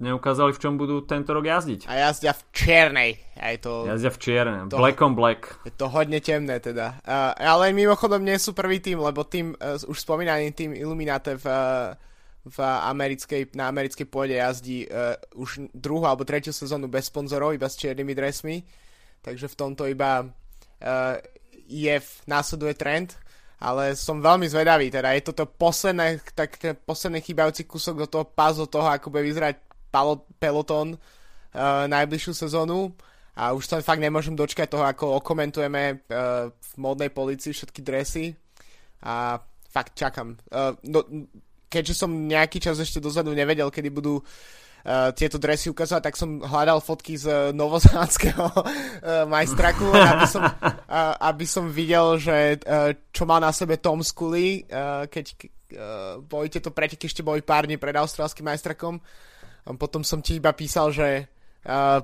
neukázali, 0.01 0.57
v 0.57 0.61
čom 0.61 0.75
budú 0.81 1.05
tento 1.05 1.37
rok 1.37 1.45
jazdiť. 1.45 1.85
A 1.87 2.09
jazdia 2.09 2.33
v 2.33 2.43
čiernej. 2.51 3.11
Aj 3.37 3.55
to, 3.61 3.85
jazdia 3.85 4.11
v 4.11 4.19
čiernej. 4.19 4.59
To, 4.73 4.81
black 4.81 4.99
on 5.05 5.13
black. 5.13 5.61
Je 5.69 5.73
to 5.77 5.87
hodne 5.93 6.19
temné 6.25 6.57
teda. 6.59 6.99
Uh, 7.05 7.37
ale 7.37 7.77
mimochodom 7.77 8.25
nie 8.25 8.41
sú 8.41 8.57
prvý 8.57 8.81
tým, 8.81 9.05
lebo 9.05 9.29
tým, 9.29 9.53
uh, 9.61 9.77
už 9.85 10.01
spomínaný 10.01 10.57
tým 10.57 10.73
Illuminate 10.73 11.37
v, 11.37 11.47
uh, 11.47 11.93
v 12.49 12.59
americkej, 12.65 13.53
na 13.53 13.69
americkej 13.69 14.09
pôde 14.09 14.41
jazdí 14.41 14.89
uh, 14.89 15.15
už 15.37 15.69
druhú 15.77 16.09
alebo 16.09 16.25
tretiu 16.25 16.57
sezónu 16.57 16.89
bez 16.89 17.13
sponzorov, 17.13 17.53
iba 17.53 17.69
s 17.69 17.77
čiernymi 17.77 18.13
dresmi. 18.17 18.65
Takže 19.21 19.53
v 19.53 19.59
tomto 19.61 19.85
iba 19.85 20.25
uh, 20.25 21.15
je 21.69 21.95
v, 22.01 22.11
následuje 22.25 22.73
trend 22.75 23.21
ale 23.61 23.93
som 23.93 24.25
veľmi 24.25 24.49
zvedavý, 24.49 24.89
teda 24.89 25.13
je 25.13 25.21
toto 25.21 25.45
posledné, 25.45 26.25
tak 26.33 26.57
posledný 26.89 27.21
chýbajúci 27.21 27.69
kúsok 27.69 28.01
do 28.01 28.09
toho 28.09 28.25
puzzle 28.25 28.65
toho, 28.65 28.89
ako 28.89 29.13
bude 29.13 29.29
vyzerať 29.29 29.70
palo, 29.91 30.27
peloton 30.39 30.97
uh, 30.97 31.85
najbližšiu 31.87 32.33
sezónu 32.35 32.95
a 33.35 33.55
už 33.55 33.67
sa 33.67 33.77
fakt 33.85 34.03
nemôžem 34.03 34.35
dočkať 34.35 34.71
toho, 34.71 34.87
ako 34.87 35.19
okomentujeme 35.23 35.83
uh, 36.07 36.51
v 36.51 36.73
modnej 36.79 37.11
policii 37.11 37.53
všetky 37.53 37.81
dresy 37.83 38.33
a 39.05 39.39
fakt 39.71 39.95
čakám. 39.99 40.39
Uh, 40.51 40.75
no, 40.87 41.03
keďže 41.71 41.95
som 41.95 42.11
nejaký 42.11 42.59
čas 42.59 42.79
ešte 42.79 42.99
dozadu 43.03 43.31
nevedel, 43.35 43.71
kedy 43.71 43.89
budú 43.91 44.19
uh, 44.19 44.25
uh, 44.85 45.11
tieto 45.13 45.37
dresy 45.37 45.69
ukázať, 45.69 46.01
tak 46.01 46.15
som 46.17 46.41
hľadal 46.41 46.81
fotky 46.81 47.17
z 47.17 47.53
novozelandského 47.53 48.47
uh, 48.65 49.25
majstraku, 49.29 49.89
aby 49.91 50.27
som, 50.27 50.43
uh, 50.45 51.15
aby 51.21 51.45
som 51.45 51.69
videl, 51.69 52.17
že 52.17 52.61
uh, 52.65 52.97
čo 53.13 53.25
má 53.29 53.41
na 53.41 53.53
sebe 53.53 53.77
Tom 53.77 54.01
Scully, 54.01 54.65
uh, 54.69 55.07
keď 55.09 55.25
uh, 55.31 55.41
boli 56.25 56.49
tieto 56.49 56.73
preteky 56.73 57.09
ešte 57.09 57.25
boli 57.25 57.45
pár 57.45 57.69
dní 57.69 57.77
pred 57.77 57.97
austrálskym 57.97 58.47
majstrakom. 58.47 59.01
A 59.67 59.75
potom 59.77 60.01
som 60.07 60.23
ti 60.25 60.39
iba 60.41 60.53
písal, 60.53 60.93
že 60.95 61.29
uh, 61.69 62.01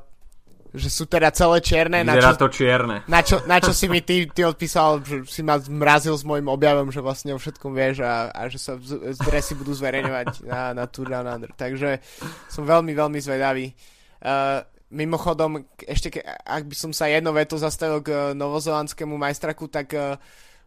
že 0.77 0.93
sú 0.93 1.09
teda 1.09 1.33
celé 1.33 1.65
čierne. 1.65 2.05
na 2.05 2.21
čo, 2.21 2.37
to 2.37 2.53
čierne. 2.53 3.01
Na 3.09 3.25
čo, 3.25 3.41
na 3.49 3.59
čo 3.59 3.73
si 3.73 3.89
mi 3.89 4.05
ty, 4.05 4.29
ty 4.29 4.45
odpísal, 4.45 5.01
že 5.01 5.25
si 5.25 5.41
ma 5.41 5.57
zmrazil 5.57 6.13
s 6.13 6.23
môjim 6.23 6.47
objavom, 6.53 6.93
že 6.93 7.01
vlastne 7.01 7.33
o 7.33 7.41
všetkom 7.41 7.73
vieš 7.73 8.05
a, 8.05 8.29
a 8.29 8.53
že 8.53 8.61
sa 8.61 8.77
z 8.85 9.19
dresy 9.25 9.57
budú 9.57 9.73
zverejňovať 9.73 10.45
na, 10.45 10.77
na 10.77 10.85
Tour 10.85 11.09
Down 11.09 11.27
Under. 11.27 11.51
Takže 11.57 12.05
som 12.53 12.69
veľmi, 12.69 12.93
veľmi 12.93 13.19
zvedavý. 13.25 13.73
Uh, 14.21 14.61
mimochodom, 14.93 15.65
ešte 15.81 16.13
ke, 16.13 16.21
ak 16.27 16.69
by 16.69 16.77
som 16.77 16.93
sa 16.93 17.09
jedno 17.09 17.33
veto 17.33 17.57
zastavil 17.57 18.05
k 18.05 18.37
novozelandskému 18.37 19.17
majstraku, 19.17 19.73
tak 19.73 19.97
uh, 19.97 20.21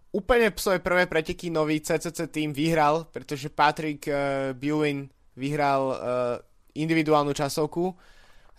úplne 0.09 0.49
svoje 0.57 0.81
prvé 0.81 1.05
preteky 1.05 1.53
nový 1.53 1.85
CCC 1.85 2.33
tým 2.33 2.49
vyhral, 2.49 3.05
pretože 3.13 3.53
Patrick 3.53 4.09
uh, 4.09 4.51
Buin 4.57 5.05
vyhral 5.37 5.83
uh, 5.85 5.97
individuálnu 6.79 7.35
časovku 7.35 7.91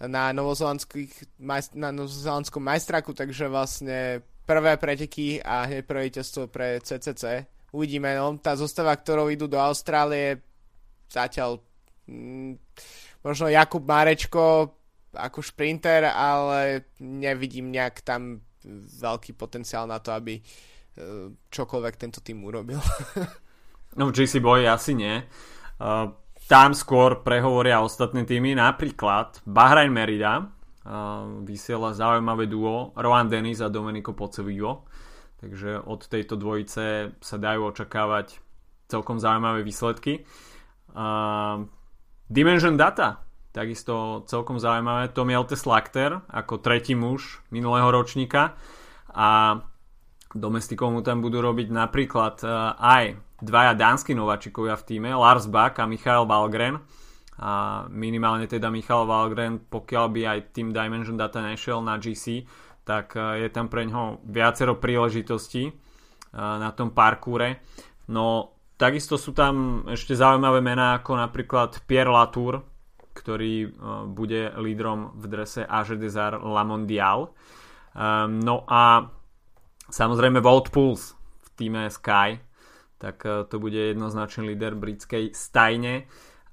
na, 0.08 0.32
na 0.32 1.88
novozelandskom 1.92 2.62
majstraku, 2.62 3.12
takže 3.12 3.52
vlastne 3.52 4.24
prvé 4.48 4.80
preteky 4.80 5.38
a 5.44 5.68
hneď 5.68 5.84
prvé 5.84 6.08
víťazstvo 6.08 6.48
pre 6.48 6.80
CCC. 6.80 7.44
Uvidíme, 7.70 8.16
no, 8.16 8.34
tá 8.40 8.56
zostava, 8.56 8.96
ktorou 8.96 9.30
idú 9.30 9.46
do 9.46 9.60
Austrálie, 9.60 10.42
zatiaľ 11.06 11.62
mm, 12.10 12.58
možno 13.22 13.46
Jakub 13.46 13.84
Marečko 13.84 14.74
ako 15.14 15.42
šprinter, 15.42 16.06
ale 16.10 16.90
nevidím 17.02 17.70
nejak 17.70 18.02
tam 18.02 18.42
veľký 19.02 19.34
potenciál 19.34 19.86
na 19.86 19.98
to, 19.98 20.14
aby 20.14 20.38
e, 20.38 20.42
čokoľvek 21.50 21.94
tento 21.98 22.22
tým 22.22 22.42
urobil. 22.46 22.78
no 23.98 24.10
GC 24.10 24.38
Boy 24.38 24.66
asi 24.66 24.94
nie. 24.94 25.18
Uh, 25.80 26.12
tam 26.50 26.74
skôr 26.74 27.22
prehovoria 27.22 27.78
ostatné 27.78 28.26
týmy, 28.26 28.58
napríklad 28.58 29.38
Bahrain 29.46 29.94
Merida, 29.94 30.42
uh, 30.42 31.46
vysiela 31.46 31.94
zaujímavé 31.94 32.50
duo 32.50 32.90
Rowan 32.98 33.30
Dennis 33.30 33.62
a 33.62 33.70
Domenico 33.70 34.10
Pocevivo, 34.18 34.82
takže 35.38 35.78
od 35.78 36.10
tejto 36.10 36.34
dvojice 36.34 37.14
sa 37.22 37.36
dajú 37.38 37.70
očakávať 37.70 38.42
celkom 38.90 39.22
zaujímavé 39.22 39.62
výsledky. 39.62 40.26
Uh, 40.90 41.70
Dimension 42.26 42.74
Data, 42.74 43.22
takisto 43.54 44.26
celkom 44.26 44.58
zaujímavé, 44.58 45.14
Tommy 45.14 45.38
Eltes 45.38 45.62
Slakter 45.62 46.18
ako 46.34 46.58
tretí 46.58 46.98
muž 46.98 47.46
minulého 47.54 47.94
ročníka. 47.94 48.58
A 49.14 49.62
domestikov 50.34 50.90
mu 50.90 51.02
tam 51.06 51.22
budú 51.22 51.38
robiť 51.38 51.70
napríklad 51.70 52.42
uh, 52.42 52.74
aj 52.74 53.29
dvaja 53.40 53.72
dánsky 53.74 54.12
nováčikovia 54.12 54.76
v 54.76 54.86
týme, 54.86 55.10
Lars 55.12 55.48
Bak 55.48 55.80
a 55.80 55.88
Michael 55.88 56.28
Valgren. 56.28 56.80
A 57.40 57.84
minimálne 57.88 58.44
teda 58.44 58.68
Michal 58.68 59.08
Valgren, 59.08 59.64
pokiaľ 59.64 60.06
by 60.12 60.20
aj 60.28 60.38
Team 60.52 60.76
Dimension 60.76 61.16
Data 61.16 61.40
nešiel 61.40 61.80
na 61.80 61.96
GC, 61.96 62.44
tak 62.84 63.16
e, 63.16 63.46
je 63.46 63.48
tam 63.48 63.72
pre 63.72 63.88
ňoho 63.88 64.20
viacero 64.28 64.76
príležitostí 64.76 65.64
e, 65.64 65.72
na 66.36 66.68
tom 66.76 66.92
parkúre. 66.92 67.64
No 68.12 68.52
takisto 68.76 69.16
sú 69.16 69.32
tam 69.32 69.88
ešte 69.88 70.12
zaujímavé 70.12 70.60
mená 70.60 71.00
ako 71.00 71.16
napríklad 71.16 71.80
Pierre 71.88 72.12
Latour, 72.12 72.60
ktorý 73.16 73.54
e, 73.64 73.68
bude 74.12 74.52
lídrom 74.60 75.16
v 75.16 75.24
drese 75.24 75.64
Age 75.64 75.96
Desert 75.96 76.44
La 76.44 76.60
Mondial. 76.60 77.32
No 78.30 78.70
a 78.70 79.02
samozrejme 79.90 80.38
Volt 80.38 80.70
Pulse 80.70 81.18
v 81.18 81.48
týme 81.58 81.90
Sky, 81.90 82.38
tak 83.00 83.24
e, 83.24 83.48
to 83.48 83.56
bude 83.56 83.80
jednoznačný 83.80 84.52
líder 84.52 84.76
britskej 84.76 85.32
stajne. 85.32 86.04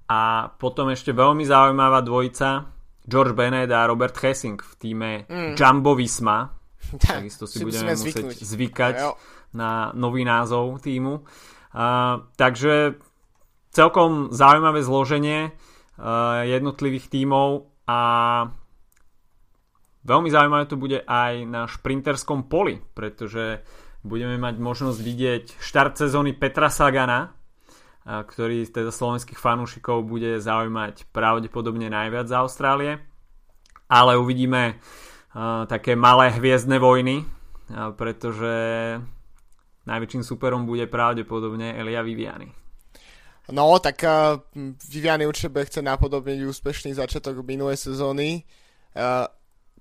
A 0.07 0.47
potom 0.55 0.87
ešte 0.87 1.11
veľmi 1.11 1.43
zaujímavá 1.43 1.99
dvojica 1.99 2.71
George 3.03 3.35
Bennett 3.35 3.67
a 3.75 3.83
Robert 3.83 4.15
Hessing 4.15 4.55
v 4.55 4.73
týme 4.79 5.11
mm. 5.27 5.59
Jumbo 5.59 5.91
Visma. 5.99 6.47
Takisto 7.03 7.43
si, 7.43 7.67
budeme 7.67 7.91
musieť 7.91 8.31
zvyknúť. 8.31 8.37
zvykať 8.39 8.95
jo. 9.03 9.11
na 9.59 9.91
nový 9.91 10.23
názov 10.23 10.79
týmu. 10.79 11.27
Uh, 11.75 12.23
takže 12.39 12.95
celkom 13.75 14.31
zaujímavé 14.31 14.79
zloženie 14.81 15.51
uh, 15.51 16.47
jednotlivých 16.47 17.11
tímov 17.11 17.67
a 17.91 17.99
veľmi 20.07 20.29
zaujímavé 20.31 20.65
to 20.71 20.79
bude 20.79 21.03
aj 21.03 21.33
na 21.43 21.67
šprinterskom 21.67 22.47
poli, 22.47 22.79
pretože 22.95 23.59
budeme 24.07 24.39
mať 24.39 24.55
možnosť 24.57 24.99
vidieť 25.03 25.43
štart 25.59 25.99
sezóny 25.99 26.31
Petra 26.33 26.71
Sagana, 26.71 27.35
ktorý 28.07 28.63
teda 28.63 28.89
slovenských 28.89 29.35
fanúšikov 29.35 30.07
bude 30.07 30.39
zaujímať 30.39 31.11
pravdepodobne 31.11 31.91
najviac 31.91 32.31
z 32.31 32.35
Austrálie. 32.39 32.91
Ale 33.91 34.15
uvidíme 34.15 34.79
také 35.67 35.99
malé 35.99 36.31
hviezdne 36.31 36.79
vojny, 36.79 37.27
pretože 37.99 38.55
najväčším 39.83 40.23
superom 40.23 40.63
bude 40.63 40.87
pravdepodobne 40.87 41.75
Elia 41.75 41.99
Viviani. 42.03 42.51
No, 43.47 43.79
tak 43.79 44.03
uh, 44.03 44.35
Viviani 44.91 45.23
určite 45.23 45.55
chcieť 45.55 45.79
napodobniť 45.79 46.43
úspešný 46.51 46.91
začiatok 46.91 47.47
minulej 47.47 47.79
sezóny. 47.79 48.43
Uh, 48.91 49.23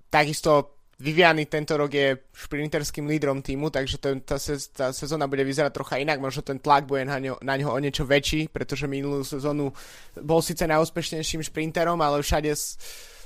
takisto 0.07 0.76
Viviani 0.97 1.45
tento 1.45 1.77
rok 1.77 1.93
je 1.93 2.17
šprinterským 2.33 3.05
lídrom 3.05 3.45
týmu, 3.45 3.69
takže 3.69 4.01
ten, 4.01 4.25
tá, 4.25 4.41
tá 4.73 4.97
sezóna 4.97 5.29
bude 5.29 5.45
vyzerať 5.45 5.77
trocha 5.77 6.01
inak, 6.01 6.17
možno 6.17 6.41
ten 6.41 6.57
tlak 6.57 6.89
bude 6.89 7.05
na 7.05 7.21
ňo, 7.21 7.37
na 7.45 7.53
ňo 7.53 7.69
o 7.69 7.77
niečo 7.77 8.09
väčší, 8.09 8.49
pretože 8.49 8.89
minulú 8.89 9.21
sezónu 9.21 9.77
bol 10.25 10.41
síce 10.41 10.65
najúspešnejším 10.65 11.45
šprinterom, 11.45 12.01
ale 12.01 12.25
všade 12.25 12.49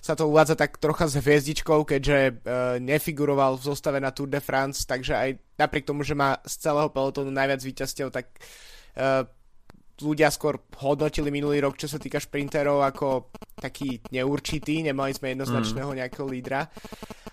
sa 0.02 0.18
to 0.18 0.26
uvádza 0.26 0.58
tak 0.58 0.82
trocha 0.82 1.06
s 1.06 1.14
hviezdičkou, 1.22 1.86
keďže 1.86 2.18
uh, 2.18 2.34
nefiguroval 2.82 3.54
v 3.54 3.66
zostave 3.70 4.02
na 4.02 4.10
Tour 4.10 4.26
de 4.26 4.42
France, 4.42 4.82
takže 4.82 5.14
aj 5.14 5.30
napriek 5.54 5.86
tomu, 5.86 6.02
že 6.02 6.18
má 6.18 6.42
z 6.42 6.66
celého 6.66 6.90
pelotónu 6.90 7.30
najviac 7.30 7.62
víťazstiev, 7.62 8.10
tak 8.10 8.34
uh, 8.98 9.22
ľudia 10.00 10.32
skôr 10.32 10.58
hodnotili 10.80 11.28
minulý 11.30 11.60
rok, 11.60 11.76
čo 11.76 11.86
sa 11.86 12.00
týka 12.00 12.18
šprinterov, 12.18 12.82
ako 12.82 13.30
taký 13.60 14.00
neurčitý, 14.10 14.80
nemali 14.80 15.12
sme 15.12 15.36
jednoznačného 15.36 15.92
mm. 15.92 15.96
nejakého 16.02 16.26
lídra. 16.26 16.66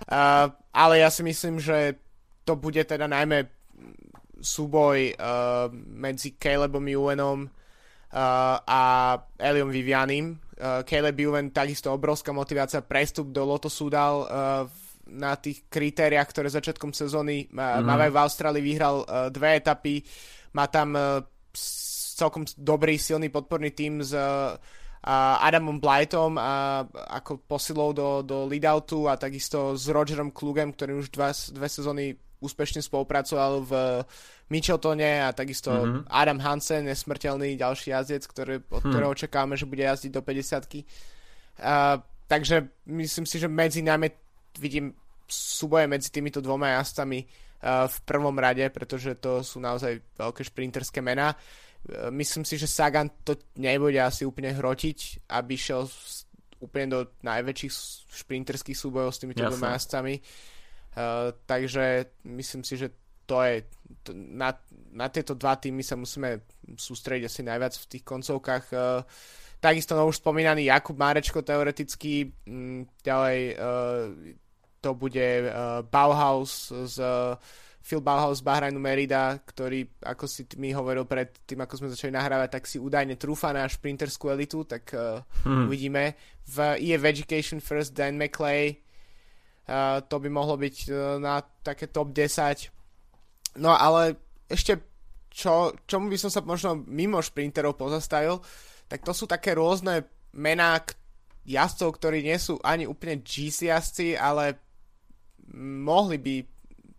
Uh, 0.08 0.48
ale 0.72 1.04
ja 1.04 1.12
si 1.12 1.20
myslím, 1.24 1.60
že 1.60 2.00
to 2.48 2.56
bude 2.56 2.80
teda 2.88 3.12
najmä 3.12 3.44
súboj 4.40 5.18
uh, 5.18 5.68
medzi 5.74 6.40
Calebom 6.40 6.86
Ewanom 6.88 7.44
uh, 7.44 8.56
a 8.64 8.82
Eliom 9.36 9.68
Vivianim. 9.68 10.40
Uh, 10.58 10.82
Caleb 10.88 11.20
Ewan 11.20 11.52
takisto 11.52 11.92
obrovská 11.92 12.32
motivácia, 12.32 12.82
prestup 12.82 13.36
do 13.36 13.44
Lotosu 13.44 13.92
dal 13.92 14.16
uh, 14.24 14.28
na 15.12 15.36
tých 15.36 15.68
kritériách, 15.68 16.30
ktoré 16.32 16.48
začiatkom 16.50 16.96
sezóny 16.96 17.52
uh, 17.52 17.84
mm. 17.84 18.10
v 18.10 18.18
Austrálii, 18.18 18.64
vyhral 18.64 19.04
uh, 19.04 19.28
dve 19.28 19.60
etapy, 19.60 20.02
má 20.56 20.72
tam 20.72 20.96
uh, 20.96 21.22
celkom 22.18 22.48
dobrý, 22.58 22.98
silný 22.98 23.30
podporný 23.30 23.76
tým 23.76 24.02
s 24.02 24.16
uh, 24.16 24.58
Adamom 25.44 25.78
Blightom 25.80 26.36
a 26.42 26.84
ako 27.20 27.40
posilou 27.46 27.94
do, 27.94 28.26
do 28.26 28.50
leadoutu 28.50 29.08
a 29.08 29.16
takisto 29.16 29.78
s 29.78 29.88
Rogerom 29.88 30.34
Klugem, 30.34 30.74
ktorý 30.74 31.00
už 31.00 31.14
dva, 31.14 31.32
dve 31.32 31.68
sezóny 31.70 32.18
úspešne 32.38 32.86
spolupracoval 32.86 33.54
v 33.66 33.74
Micheltone 34.48 35.26
a 35.26 35.34
takisto 35.34 35.74
mm-hmm. 35.74 36.02
Adam 36.08 36.40
Hansen, 36.40 36.86
nesmrteľný 36.88 37.58
ďalší 37.58 37.92
jazdec, 37.92 38.24
ktorý, 38.30 38.54
od 38.70 38.82
hmm. 38.86 38.92
ktorého 38.94 39.12
očakávame, 39.12 39.60
že 39.60 39.68
bude 39.68 39.84
jazdiť 39.84 40.12
do 40.14 40.22
50 40.22 40.78
uh, 41.66 42.00
Takže 42.28 42.56
myslím 42.88 43.26
si, 43.26 43.36
že 43.40 43.48
medzi 43.48 43.82
nami 43.84 44.12
vidím 44.60 44.94
súboje 45.28 45.88
medzi 45.88 46.08
týmito 46.12 46.40
dvoma 46.40 46.80
jazdcami 46.80 47.20
uh, 47.20 47.88
v 47.92 47.98
prvom 48.08 48.36
rade, 48.40 48.64
pretože 48.72 49.20
to 49.20 49.44
sú 49.44 49.60
naozaj 49.60 50.00
veľké 50.16 50.42
šprinterské 50.48 51.04
mená. 51.04 51.36
E, 51.36 51.36
myslím 52.10 52.44
si, 52.46 52.58
že 52.60 52.68
Sagan 52.68 53.10
to 53.24 53.36
nebude 53.56 53.98
asi 54.02 54.28
úplne 54.28 54.52
hrotiť, 54.52 55.30
aby 55.32 55.54
šiel 55.56 55.88
úplne 56.60 56.88
do 56.90 57.00
najväčších 57.22 57.74
šprinterských 58.26 58.78
súbojov 58.78 59.14
s 59.14 59.22
týmito 59.22 59.46
dvoma 59.46 59.78
jazdcami. 59.78 60.20
Uh, 60.98 61.30
takže 61.46 62.10
myslím 62.26 62.66
si, 62.66 62.74
že 62.74 62.90
to 63.30 63.38
je 63.46 63.62
to, 64.02 64.12
na, 64.16 64.56
na 64.90 65.08
tieto 65.14 65.38
dva 65.38 65.54
týmy 65.60 65.86
sa 65.86 65.94
musíme 65.94 66.42
sústrediť 66.66 67.30
asi 67.30 67.42
najviac 67.46 67.78
v 67.78 67.90
tých 67.94 68.04
koncovkách. 68.08 68.66
Uh, 68.74 69.06
takisto 69.62 69.94
no 69.94 70.10
už 70.10 70.18
spomínaný 70.18 70.66
Jakub 70.66 70.98
Márečko 70.98 71.46
teoreticky, 71.46 72.34
m, 72.50 72.90
ďalej 73.06 73.40
uh, 73.54 74.10
to 74.82 74.98
bude 74.98 75.28
uh, 75.46 75.86
Bauhaus 75.86 76.74
z 76.74 76.98
uh, 76.98 77.38
Phil 77.88 78.04
Bauhaus 78.04 78.44
z 78.44 78.48
Bahrajnu 78.52 78.84
Merida, 78.84 79.40
ktorý, 79.48 79.88
ako 80.04 80.28
si 80.28 80.44
mi 80.60 80.76
hovoril 80.76 81.08
pred 81.08 81.32
tým, 81.48 81.64
ako 81.64 81.80
sme 81.80 81.94
začali 81.96 82.12
nahrávať, 82.12 82.60
tak 82.60 82.68
si 82.68 82.84
údajne 82.84 83.16
trúfa 83.16 83.56
na 83.56 83.64
šprinterskú 83.64 84.28
elitu, 84.28 84.68
tak 84.68 84.92
uh, 84.92 85.24
hmm. 85.48 85.72
uvidíme. 85.72 86.20
V 86.52 86.84
EF 86.84 87.08
Education 87.08 87.64
First 87.64 87.96
Dan 87.96 88.20
McClay, 88.20 88.84
uh, 89.72 90.04
to 90.04 90.20
by 90.20 90.28
mohlo 90.28 90.60
byť 90.60 90.76
uh, 90.92 91.16
na 91.16 91.40
také 91.64 91.88
top 91.88 92.12
10. 92.12 92.68
No 93.64 93.72
ale 93.72 94.20
ešte, 94.52 94.84
čo, 95.32 95.72
čomu 95.88 96.12
by 96.12 96.20
som 96.20 96.28
sa 96.28 96.44
možno 96.44 96.84
mimo 96.92 97.24
šprinterov 97.24 97.80
pozastavil, 97.80 98.44
tak 98.92 99.00
to 99.08 99.16
sú 99.16 99.32
také 99.32 99.56
rôzne 99.56 100.04
mená 100.36 100.84
jazdcov, 101.48 101.96
ktorí 101.96 102.20
nie 102.20 102.36
sú 102.36 102.60
ani 102.68 102.84
úplne 102.84 103.24
GC 103.24 103.72
jazdci, 103.72 104.20
ale 104.20 104.60
mohli 105.56 106.20
by 106.20 106.36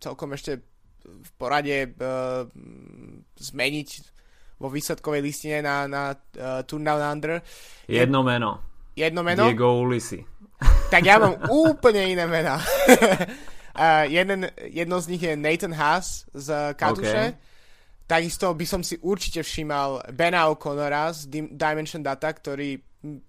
celkom 0.01 0.33
ešte 0.33 0.65
v 1.05 1.29
porade 1.39 1.91
uh, 1.97 2.45
zmeniť 3.39 3.89
vo 4.59 4.67
výsledkovej 4.67 5.21
listine 5.23 5.63
na, 5.63 5.87
na 5.87 6.03
uh, 6.13 6.61
Turn 6.67 6.83
Down 6.83 6.99
Under. 6.99 7.39
Jedno 7.87 8.21
meno. 8.23 8.59
Jedno 8.93 9.23
meno? 9.23 9.47
Diego 9.47 9.79
Ulisi. 9.79 10.19
Tak 10.91 11.01
ja 11.07 11.15
mám 11.15 11.39
úplne 11.63 12.11
iné 12.11 12.27
mená. 12.27 12.59
uh, 12.59 14.05
jeden, 14.15 14.51
jedno 14.67 14.99
z 14.99 15.05
nich 15.07 15.23
je 15.23 15.39
Nathan 15.39 15.71
Haas 15.71 16.27
z 16.35 16.75
Katuše. 16.75 17.23
Okay. 17.31 17.47
Takisto 18.09 18.51
by 18.51 18.65
som 18.65 18.81
si 18.81 18.97
určite 18.99 19.45
všímal 19.45 20.11
Bena 20.11 20.49
O'Connora 20.49 21.13
z 21.13 21.29
Dimension 21.53 22.01
Data, 22.01 22.33
ktorý 22.33 22.81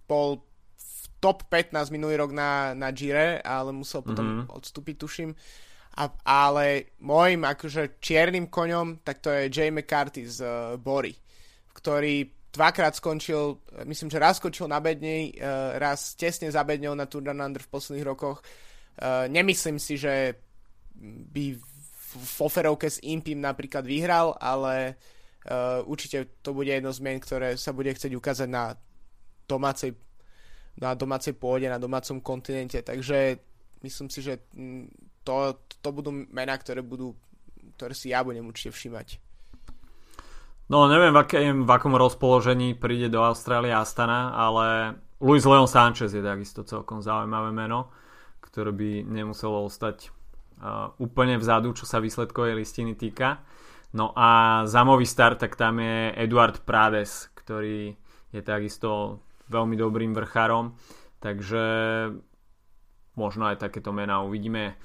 bol 0.09 0.41
v 0.81 1.03
top 1.21 1.47
15 1.53 1.93
minulý 1.93 2.17
rok 2.17 2.33
na, 2.33 2.73
na 2.73 2.89
Gire, 2.91 3.45
ale 3.45 3.77
musel 3.77 4.01
potom 4.01 4.25
mm-hmm. 4.25 4.57
odstúpiť, 4.57 4.97
tuším. 4.97 5.31
Uh, 5.37 5.70
a, 5.97 6.05
ale 6.23 6.95
môjim 7.03 7.43
akože 7.43 7.99
čiernym 7.99 8.47
koňom, 8.47 9.03
tak 9.03 9.19
to 9.19 9.31
je 9.35 9.51
Jay 9.51 9.71
McCarthy 9.75 10.23
z 10.27 10.39
uh, 10.47 10.79
Bory, 10.79 11.15
ktorý 11.75 12.31
dvakrát 12.51 12.95
skončil, 12.95 13.63
myslím, 13.87 14.11
že 14.11 14.23
raz 14.23 14.39
skončil 14.39 14.71
na 14.71 14.79
bednej, 14.79 15.35
uh, 15.39 15.79
raz 15.79 16.15
tesne 16.15 16.51
za 16.51 16.63
bedňou 16.63 16.95
na 16.95 17.11
Tour 17.11 17.27
Under 17.27 17.63
v 17.63 17.73
posledných 17.73 18.07
rokoch. 18.07 18.43
Uh, 19.01 19.27
nemyslím 19.31 19.79
si, 19.79 19.99
že 19.99 20.39
by 21.31 21.59
v 22.11 22.39
oferovke 22.43 22.91
s 22.91 22.99
Impim 23.07 23.39
napríklad 23.39 23.87
vyhral, 23.87 24.35
ale 24.39 24.99
uh, 25.47 25.83
určite 25.87 26.43
to 26.43 26.55
bude 26.55 26.71
jedno 26.71 26.91
z 26.91 27.01
mien, 27.03 27.23
ktoré 27.23 27.55
sa 27.55 27.71
bude 27.71 27.91
chcieť 27.95 28.13
ukázať 28.15 28.49
na 28.51 28.75
domácej, 29.47 29.95
na 30.79 30.95
domácej 30.95 31.35
pôde, 31.39 31.71
na 31.71 31.79
domácom 31.79 32.23
kontinente. 32.23 32.83
Takže 32.83 33.39
myslím 33.83 34.09
si, 34.11 34.21
že 34.23 34.43
to, 35.31 35.55
to 35.79 35.89
budú 35.95 36.11
mená, 36.35 36.59
ktoré 36.59 36.83
budú 36.83 37.15
ktoré 37.81 37.97
si 37.97 38.13
ja 38.13 38.21
budem 38.21 38.45
určite 38.45 38.77
všímať. 38.77 39.17
No 40.69 40.85
neviem, 40.85 41.17
v, 41.17 41.19
akém, 41.25 41.65
v 41.65 41.71
akom 41.73 41.97
rozpoložení 41.97 42.77
príde 42.77 43.09
do 43.09 43.25
Austrálie 43.25 43.73
Astana, 43.73 44.37
ale 44.37 45.01
Luis 45.17 45.49
Leon 45.49 45.65
Sanchez 45.65 46.13
je 46.13 46.21
takisto 46.21 46.61
celkom 46.61 47.01
zaujímavé 47.01 47.57
meno, 47.57 47.89
ktoré 48.45 48.71
by 48.71 49.03
nemuselo 49.09 49.65
ostať 49.65 50.13
uh, 50.61 50.93
úplne 51.01 51.41
vzadu, 51.41 51.73
čo 51.73 51.89
sa 51.89 52.05
výsledkovej 52.05 52.53
listiny 52.53 52.95
týka. 52.95 53.41
No 53.97 54.13
a 54.15 54.63
za 54.71 54.85
start, 55.03 55.41
tak 55.41 55.57
tam 55.57 55.83
je 55.83 56.15
Eduard 56.21 56.63
Prades, 56.63 57.33
ktorý 57.35 57.97
je 58.31 58.43
takisto 58.45 59.19
veľmi 59.51 59.75
dobrým 59.75 60.15
vrchárom, 60.15 60.79
takže 61.19 61.65
možno 63.19 63.51
aj 63.51 63.59
takéto 63.59 63.91
mená 63.91 64.23
uvidíme 64.23 64.79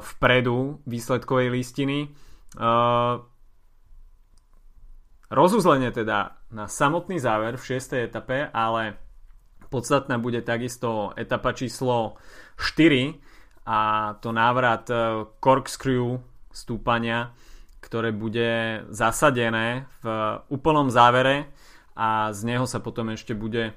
vpredu 0.00 0.80
výsledkovej 0.88 1.52
listiny. 1.52 2.08
Uh, 2.56 3.20
rozuzlenie 5.28 5.92
teda 5.92 6.40
na 6.50 6.66
samotný 6.66 7.20
záver 7.20 7.60
v 7.60 7.76
6. 7.76 8.08
etape, 8.08 8.48
ale 8.50 8.96
podstatná 9.68 10.18
bude 10.18 10.42
takisto 10.42 11.12
etapa 11.14 11.52
číslo 11.52 12.16
4 12.56 13.20
a 13.68 13.80
to 14.18 14.32
návrat 14.32 14.88
uh, 14.90 15.28
corkscrew 15.38 16.18
stúpania, 16.50 17.30
ktoré 17.84 18.10
bude 18.10 18.82
zasadené 18.90 19.86
v 20.02 20.04
úplnom 20.50 20.90
závere 20.90 21.52
a 21.94 22.32
z 22.32 22.48
neho 22.48 22.66
sa 22.66 22.82
potom 22.82 23.12
ešte 23.12 23.36
bude 23.36 23.76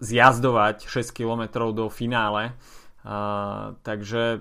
zjazdovať 0.00 0.88
6 0.88 1.12
km 1.12 1.68
do 1.76 1.92
finále. 1.92 2.56
Takže 3.84 4.40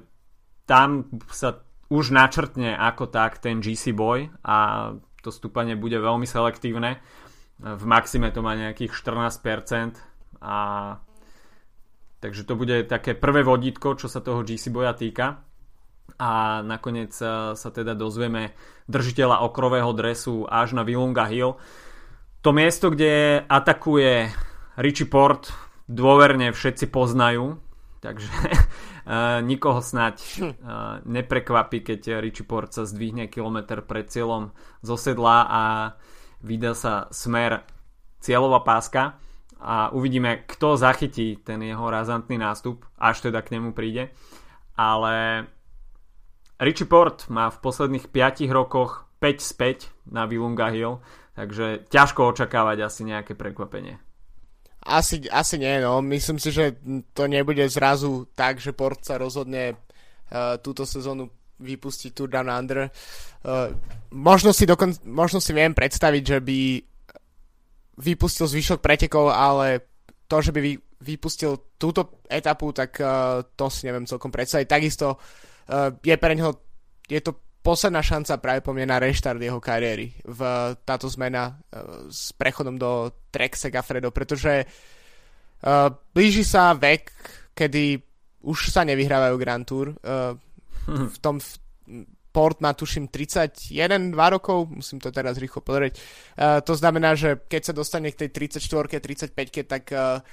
tam 0.65 1.09
sa 1.31 1.61
už 1.91 2.15
načrtne 2.15 2.75
ako 2.75 3.11
tak 3.11 3.43
ten 3.43 3.59
GC 3.59 3.91
boj 3.91 4.31
a 4.41 4.89
to 5.21 5.29
stúpanie 5.29 5.75
bude 5.75 5.99
veľmi 5.99 6.23
selektívne. 6.25 7.03
V 7.61 7.83
maxime 7.85 8.33
to 8.33 8.41
má 8.41 8.57
nejakých 8.57 8.95
14% 8.95 10.41
a 10.41 10.57
takže 12.23 12.41
to 12.47 12.53
bude 12.57 12.89
také 12.89 13.13
prvé 13.13 13.45
vodítko, 13.45 13.99
čo 13.99 14.09
sa 14.09 14.23
toho 14.23 14.41
GC 14.41 14.73
boja 14.73 14.97
týka 14.97 15.45
a 16.17 16.61
nakoniec 16.65 17.13
sa 17.13 17.69
teda 17.69 17.93
dozvieme 17.93 18.55
držiteľa 18.89 19.45
okrového 19.45 19.91
dresu 19.93 20.47
až 20.49 20.73
na 20.73 20.81
Vilunga 20.81 21.29
Hill 21.29 21.59
to 22.41 22.49
miesto, 22.57 22.89
kde 22.89 23.45
atakuje 23.45 24.33
Richie 24.81 25.05
Port, 25.05 25.53
dôverne 25.85 26.49
všetci 26.49 26.89
poznajú, 26.89 27.61
takže 28.01 28.33
uh, 29.05 29.39
nikoho 29.41 29.79
snať 29.79 30.15
uh, 30.17 30.51
neprekvapí, 31.05 31.81
keď 31.85 32.21
Richie 32.21 32.45
Port 32.45 32.73
sa 32.73 32.85
zdvihne 32.85 33.27
kilometr 33.27 33.81
pred 33.85 34.09
cieľom 34.09 34.53
zo 34.81 34.95
sedla 34.97 35.45
a 35.47 35.63
vydá 36.41 36.73
sa 36.73 37.07
smer 37.13 37.65
cieľová 38.21 38.61
páska 38.65 39.17
a 39.61 39.93
uvidíme, 39.93 40.45
kto 40.49 40.77
zachytí 40.77 41.37
ten 41.41 41.61
jeho 41.61 41.85
razantný 41.85 42.37
nástup, 42.41 42.85
až 42.97 43.29
teda 43.29 43.45
k 43.45 43.57
nemu 43.57 43.77
príde. 43.77 44.09
Ale 44.73 45.45
Richie 46.57 46.89
Port 46.89 47.29
má 47.29 47.53
v 47.53 47.61
posledných 47.61 48.09
5 48.09 48.49
rokoch 48.49 49.05
5 49.21 49.37
späť 49.37 49.93
na 50.09 50.25
Vilunga 50.25 50.73
Hill 50.73 50.97
Takže 51.31 51.87
ťažko 51.87 52.35
očakávať 52.35 52.77
asi 52.83 53.07
nejaké 53.07 53.39
prekvapenie. 53.39 53.99
Asi, 54.81 55.21
asi 55.29 55.55
nie, 55.61 55.77
no. 55.77 56.01
Myslím 56.01 56.41
si, 56.41 56.49
že 56.49 56.77
to 57.13 57.29
nebude 57.29 57.61
zrazu 57.69 58.25
tak, 58.33 58.57
že 58.57 58.73
Port 58.73 59.05
sa 59.05 59.21
rozhodne 59.21 59.77
uh, 59.77 60.57
túto 60.57 60.89
sezónu 60.89 61.29
vypustiť 61.61 62.17
Tour 62.17 62.29
Down 62.33 62.49
Under. 62.49 62.89
Uh, 63.45 63.69
možno, 64.09 64.49
si 64.49 64.65
dokon, 64.65 64.97
možno 65.05 65.37
si 65.37 65.53
viem 65.53 65.77
predstaviť, 65.77 66.23
že 66.25 66.39
by 66.41 66.59
vypustil 68.01 68.49
zvyšok 68.49 68.81
pretekov, 68.81 69.29
ale 69.29 69.85
to, 70.25 70.41
že 70.41 70.49
by 70.49 70.59
vy, 70.65 70.73
vypustil 71.05 71.77
túto 71.77 72.25
etapu, 72.25 72.73
tak 72.73 72.97
uh, 72.97 73.45
to 73.53 73.69
si 73.69 73.85
neviem 73.85 74.09
celkom 74.09 74.33
predstaviť. 74.33 74.65
Takisto 74.65 75.21
uh, 75.21 75.93
je 76.01 76.15
pre 76.17 76.33
neho 76.33 76.57
je 77.11 77.19
to 77.19 77.50
posledná 77.61 78.01
šanca 78.01 78.41
práve 78.41 78.61
po 78.65 78.73
mne 78.73 78.89
na 78.89 78.97
reštart 78.97 79.37
jeho 79.37 79.61
kariéry 79.61 80.13
v 80.25 80.41
táto 80.81 81.05
zmena 81.07 81.53
uh, 81.53 82.09
s 82.09 82.33
prechodom 82.33 82.77
do 82.77 83.13
Trek 83.29 83.53
Segafredo, 83.53 84.09
pretože 84.09 84.65
uh, 84.65 85.93
blíži 86.13 86.41
sa 86.41 86.73
vek, 86.73 87.13
kedy 87.53 88.01
už 88.41 88.73
sa 88.73 88.81
nevyhrávajú 88.81 89.35
Grand 89.37 89.65
Tour. 89.65 89.93
Uh, 90.01 90.33
v 90.89 91.17
tom 91.21 91.37
Port 92.31 92.63
má 92.63 92.71
tuším 92.71 93.11
31, 93.11 94.15
2 94.15 94.35
rokov, 94.39 94.71
musím 94.71 95.03
to 95.03 95.11
teraz 95.11 95.35
rýchlo 95.35 95.59
pozrieť. 95.59 95.99
To 96.39 96.73
znamená, 96.79 97.11
že 97.11 97.43
keď 97.43 97.61
sa 97.67 97.73
dostane 97.75 98.07
k 98.07 98.23
tej 98.23 98.55
34 98.55 99.35
35 99.35 99.67
tak 99.67 99.83
uh, 99.91 100.23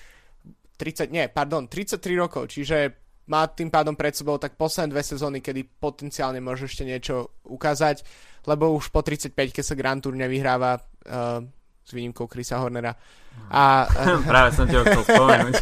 30, 0.79 1.11
nie, 1.11 1.27
pardon, 1.27 1.67
33 1.67 1.99
rokov, 2.15 2.55
čiže 2.55 3.08
má 3.29 3.45
tým 3.47 3.69
pádom 3.69 3.93
pred 3.93 4.17
sebou 4.17 4.41
tak 4.41 4.57
posledné 4.57 4.97
dve 4.97 5.03
sezóny, 5.05 5.39
kedy 5.45 5.65
potenciálne 5.79 6.41
môže 6.41 6.65
ešte 6.65 6.89
niečo 6.89 7.37
ukázať, 7.45 8.03
lebo 8.49 8.73
už 8.73 8.89
po 8.89 9.05
35 9.05 9.37
keď 9.53 9.65
sa 9.65 9.77
Grand 9.77 10.01
Tour 10.01 10.17
nevyhráva 10.17 10.81
uh, 10.81 11.45
s 11.85 11.91
výnimkou 11.93 12.25
Chrisa 12.25 12.61
Hornera. 12.61 12.97
A, 13.53 13.87
Práve 14.33 14.57
som 14.57 14.65
ti 14.65 14.75
ho 14.75 14.83
chcel 14.83 15.05
spomenúť. 15.05 15.57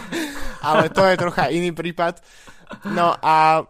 ale 0.70 0.84
to 0.94 1.02
je 1.02 1.14
trocha 1.18 1.50
iný 1.50 1.74
prípad. 1.74 2.22
No 2.94 3.12
a 3.18 3.66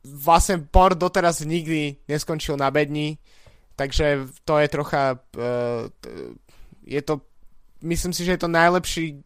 vlastne 0.00 0.64
Port 0.64 0.96
doteraz 0.96 1.44
nikdy 1.44 2.00
neskončil 2.08 2.56
na 2.56 2.72
bedni, 2.72 3.20
takže 3.76 4.24
to 4.48 4.56
je 4.56 4.66
trocha 4.72 5.20
uh, 5.36 5.84
je 6.80 7.00
to 7.04 7.20
myslím 7.84 8.12
si, 8.12 8.24
že 8.24 8.36
je 8.36 8.40
to 8.40 8.50
najlepší 8.50 9.20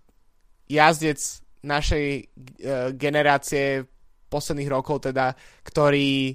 jazdec 0.68 1.43
našej 1.64 2.07
uh, 2.20 2.92
generácie 2.94 3.88
posledných 4.35 4.70
rokov 4.70 5.07
teda, 5.07 5.38
ktorý 5.62 6.35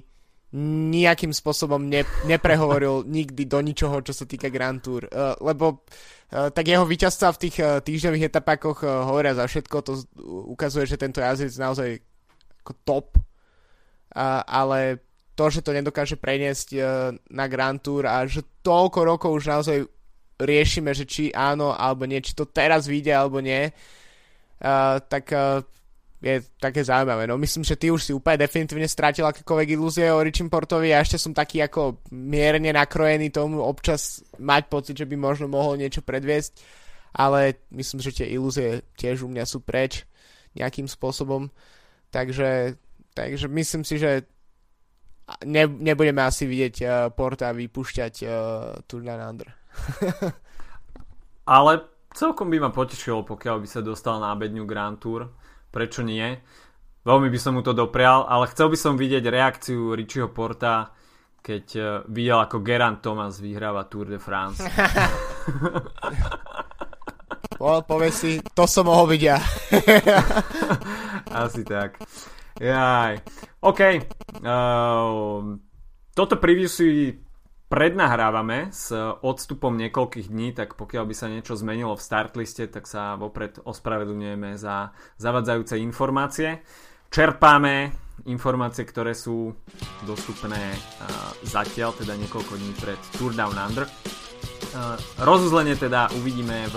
nejakým 0.90 1.30
spôsobom 1.30 1.78
ne, 1.86 2.02
neprehovoril 2.26 3.06
nikdy 3.18 3.46
do 3.46 3.62
ničoho, 3.62 4.02
čo 4.02 4.10
sa 4.16 4.26
týka 4.26 4.50
Grand 4.50 4.82
Tour. 4.82 5.06
Uh, 5.06 5.38
lebo 5.38 5.86
uh, 5.86 6.50
tak 6.50 6.66
jeho 6.66 6.82
víťazstva 6.82 7.36
v 7.36 7.40
tých 7.46 7.56
uh, 7.62 7.78
týždňových 7.78 8.26
etapákoch 8.32 8.82
uh, 8.82 9.06
hovoria 9.06 9.36
za 9.36 9.46
všetko, 9.46 9.76
to 9.86 9.92
ukazuje, 10.50 10.90
že 10.90 10.98
tento 10.98 11.22
jazdec 11.22 11.54
naozaj 11.54 11.90
ako 12.66 12.72
top, 12.82 13.06
uh, 13.16 14.42
ale 14.42 15.06
to, 15.38 15.46
že 15.48 15.62
to 15.62 15.70
nedokáže 15.70 16.18
preniesť 16.18 16.68
uh, 16.74 16.82
na 17.30 17.46
Grand 17.46 17.78
Tour 17.78 18.10
a 18.10 18.26
že 18.26 18.42
toľko 18.66 19.00
rokov 19.06 19.30
už 19.30 19.44
naozaj 19.46 19.78
riešime, 20.40 20.90
že 20.96 21.06
či 21.06 21.30
áno 21.30 21.76
alebo 21.78 22.10
nie, 22.10 22.18
či 22.18 22.34
to 22.34 22.48
teraz 22.50 22.90
vyjde 22.90 23.14
alebo 23.14 23.38
nie, 23.38 23.70
uh, 23.70 23.99
tak 25.08 25.24
uh, 25.32 25.64
je 26.20 26.44
také 26.60 26.84
zaujímavé. 26.84 27.24
No 27.24 27.40
myslím, 27.40 27.64
že 27.64 27.80
ty 27.80 27.88
už 27.88 28.04
si 28.04 28.12
úplne 28.12 28.44
definitívne 28.44 28.84
strátil 28.84 29.24
akékoľvek 29.24 29.68
ilúzie 29.72 30.12
o 30.12 30.20
Richim 30.20 30.52
Portovi 30.52 30.92
a 30.92 31.00
ešte 31.00 31.16
som 31.16 31.32
taký 31.32 31.64
ako 31.64 32.04
mierne 32.12 32.76
nakrojený 32.76 33.32
tomu 33.32 33.64
občas 33.64 34.20
mať 34.36 34.68
pocit, 34.68 34.96
že 35.00 35.08
by 35.08 35.16
možno 35.16 35.48
mohol 35.48 35.80
niečo 35.80 36.04
predviesť, 36.04 36.60
ale 37.16 37.64
myslím, 37.72 38.04
že 38.04 38.12
tie 38.12 38.28
ilúzie 38.36 38.84
tiež 39.00 39.24
u 39.24 39.32
mňa 39.32 39.48
sú 39.48 39.64
preč 39.64 40.04
nejakým 40.52 40.84
spôsobom. 40.84 41.48
Takže, 42.12 42.76
takže 43.16 43.48
myslím 43.48 43.82
si, 43.88 43.96
že 43.96 44.28
ne, 45.48 45.64
nebudeme 45.64 46.20
asi 46.20 46.44
vidieť 46.44 46.76
uh, 46.84 46.92
Porta 47.16 47.48
vypúšťať 47.56 48.14
uh, 48.28 48.32
Tour 48.84 49.00
Down 49.08 49.24
Under. 49.24 49.48
ale 51.56 51.72
celkom 52.14 52.50
by 52.50 52.58
ma 52.58 52.70
potešilo, 52.74 53.26
pokiaľ 53.26 53.62
by 53.62 53.68
sa 53.68 53.80
dostal 53.80 54.18
na 54.18 54.34
bedňu 54.34 54.66
Grand 54.66 54.98
Tour. 54.98 55.30
Prečo 55.70 56.02
nie? 56.02 56.34
Veľmi 57.00 57.32
by 57.32 57.38
som 57.40 57.56
mu 57.56 57.64
to 57.64 57.72
doprial, 57.72 58.28
ale 58.28 58.50
chcel 58.52 58.68
by 58.68 58.76
som 58.76 59.00
vidieť 59.00 59.24
reakciu 59.24 59.96
Richieho 59.96 60.28
Porta, 60.28 60.92
keď 61.40 61.64
uh, 61.80 62.04
videl 62.12 62.36
ako 62.36 62.60
Geraint 62.60 63.00
Thomas 63.00 63.40
vyhráva 63.40 63.88
Tour 63.88 64.12
de 64.12 64.20
France. 64.20 64.60
po, 67.60 67.80
povie 67.88 68.12
si, 68.12 68.36
to 68.52 68.68
som 68.68 68.84
mohol 68.84 69.08
vidieť. 69.08 69.40
Asi 71.40 71.64
tak. 71.64 71.96
Jaj. 72.60 73.24
OK. 73.64 73.80
Uh, 74.44 75.56
toto 76.12 76.36
preview 76.36 76.68
si 76.68 77.16
prednahrávame 77.70 78.74
s 78.74 78.90
odstupom 79.22 79.78
niekoľkých 79.78 80.26
dní, 80.26 80.50
tak 80.50 80.74
pokiaľ 80.74 81.04
by 81.06 81.14
sa 81.14 81.30
niečo 81.30 81.54
zmenilo 81.54 81.94
v 81.94 82.02
startliste, 82.02 82.66
tak 82.66 82.90
sa 82.90 83.14
vopred 83.14 83.62
ospravedlňujeme 83.62 84.58
za 84.58 84.90
zavadzajúce 85.22 85.78
informácie. 85.78 86.66
Čerpáme 87.14 87.94
informácie, 88.26 88.82
ktoré 88.82 89.14
sú 89.14 89.54
dostupné 90.02 90.58
uh, 90.58 91.30
zatiaľ, 91.46 91.94
teda 91.94 92.18
niekoľko 92.18 92.58
dní 92.58 92.74
pred 92.74 93.00
Tour 93.14 93.32
Down 93.38 93.54
Under. 93.54 93.86
Uh, 93.86 94.98
rozuzlenie 95.22 95.78
teda 95.78 96.10
uvidíme 96.18 96.66
v 96.74 96.76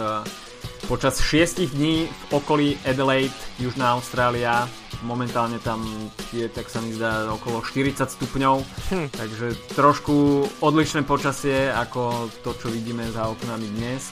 počas 0.87 1.19
6 1.19 1.73
dní 1.75 2.07
v 2.07 2.23
okolí 2.33 2.75
Adelaide, 2.83 3.35
Južná 3.59 3.95
Austrália, 3.95 4.67
momentálne 5.03 5.59
tam 5.59 5.83
je, 6.31 6.47
tak 6.47 6.67
sa 6.67 6.79
mi 6.83 6.95
zdá, 6.95 7.27
okolo 7.31 7.63
40 7.63 8.03
stupňov, 8.07 8.55
hm. 8.91 9.07
takže 9.11 9.55
trošku 9.75 10.47
odlišné 10.59 11.03
počasie 11.07 11.71
ako 11.71 12.31
to, 12.43 12.55
čo 12.55 12.67
vidíme 12.71 13.07
za 13.11 13.27
oknami 13.27 13.67
dnes, 13.79 14.11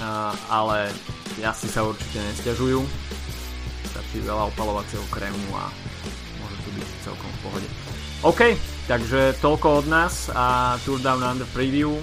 uh, 0.00 0.32
ale 0.48 0.92
jazdci 1.40 1.68
sa 1.68 1.84
určite 1.84 2.20
nestiažujú, 2.20 2.80
stačí 3.92 4.24
veľa 4.24 4.52
opalovacieho 4.52 5.04
krému 5.12 5.48
a 5.56 5.68
môže 6.40 6.56
to 6.64 6.70
byť 6.76 6.88
celkom 7.04 7.30
v 7.30 7.38
pohode. 7.44 7.68
OK, 8.26 8.40
takže 8.90 9.38
toľko 9.38 9.84
od 9.84 9.86
nás 9.86 10.26
a 10.34 10.74
Tour 10.82 10.98
Down 10.98 11.22
Under 11.22 11.46
Preview. 11.54 11.94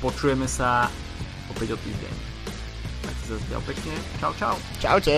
Počujeme 0.00 0.48
sa 0.48 0.88
opäť 1.52 1.76
o 1.76 1.78
týždeň. 1.78 2.31
Tak 3.32 3.40
sa 3.40 3.44
zatiaľ 3.48 3.62
pekne. 3.64 3.94
Čau, 4.20 4.32
čau. 4.36 4.54
Čaute. 4.76 5.16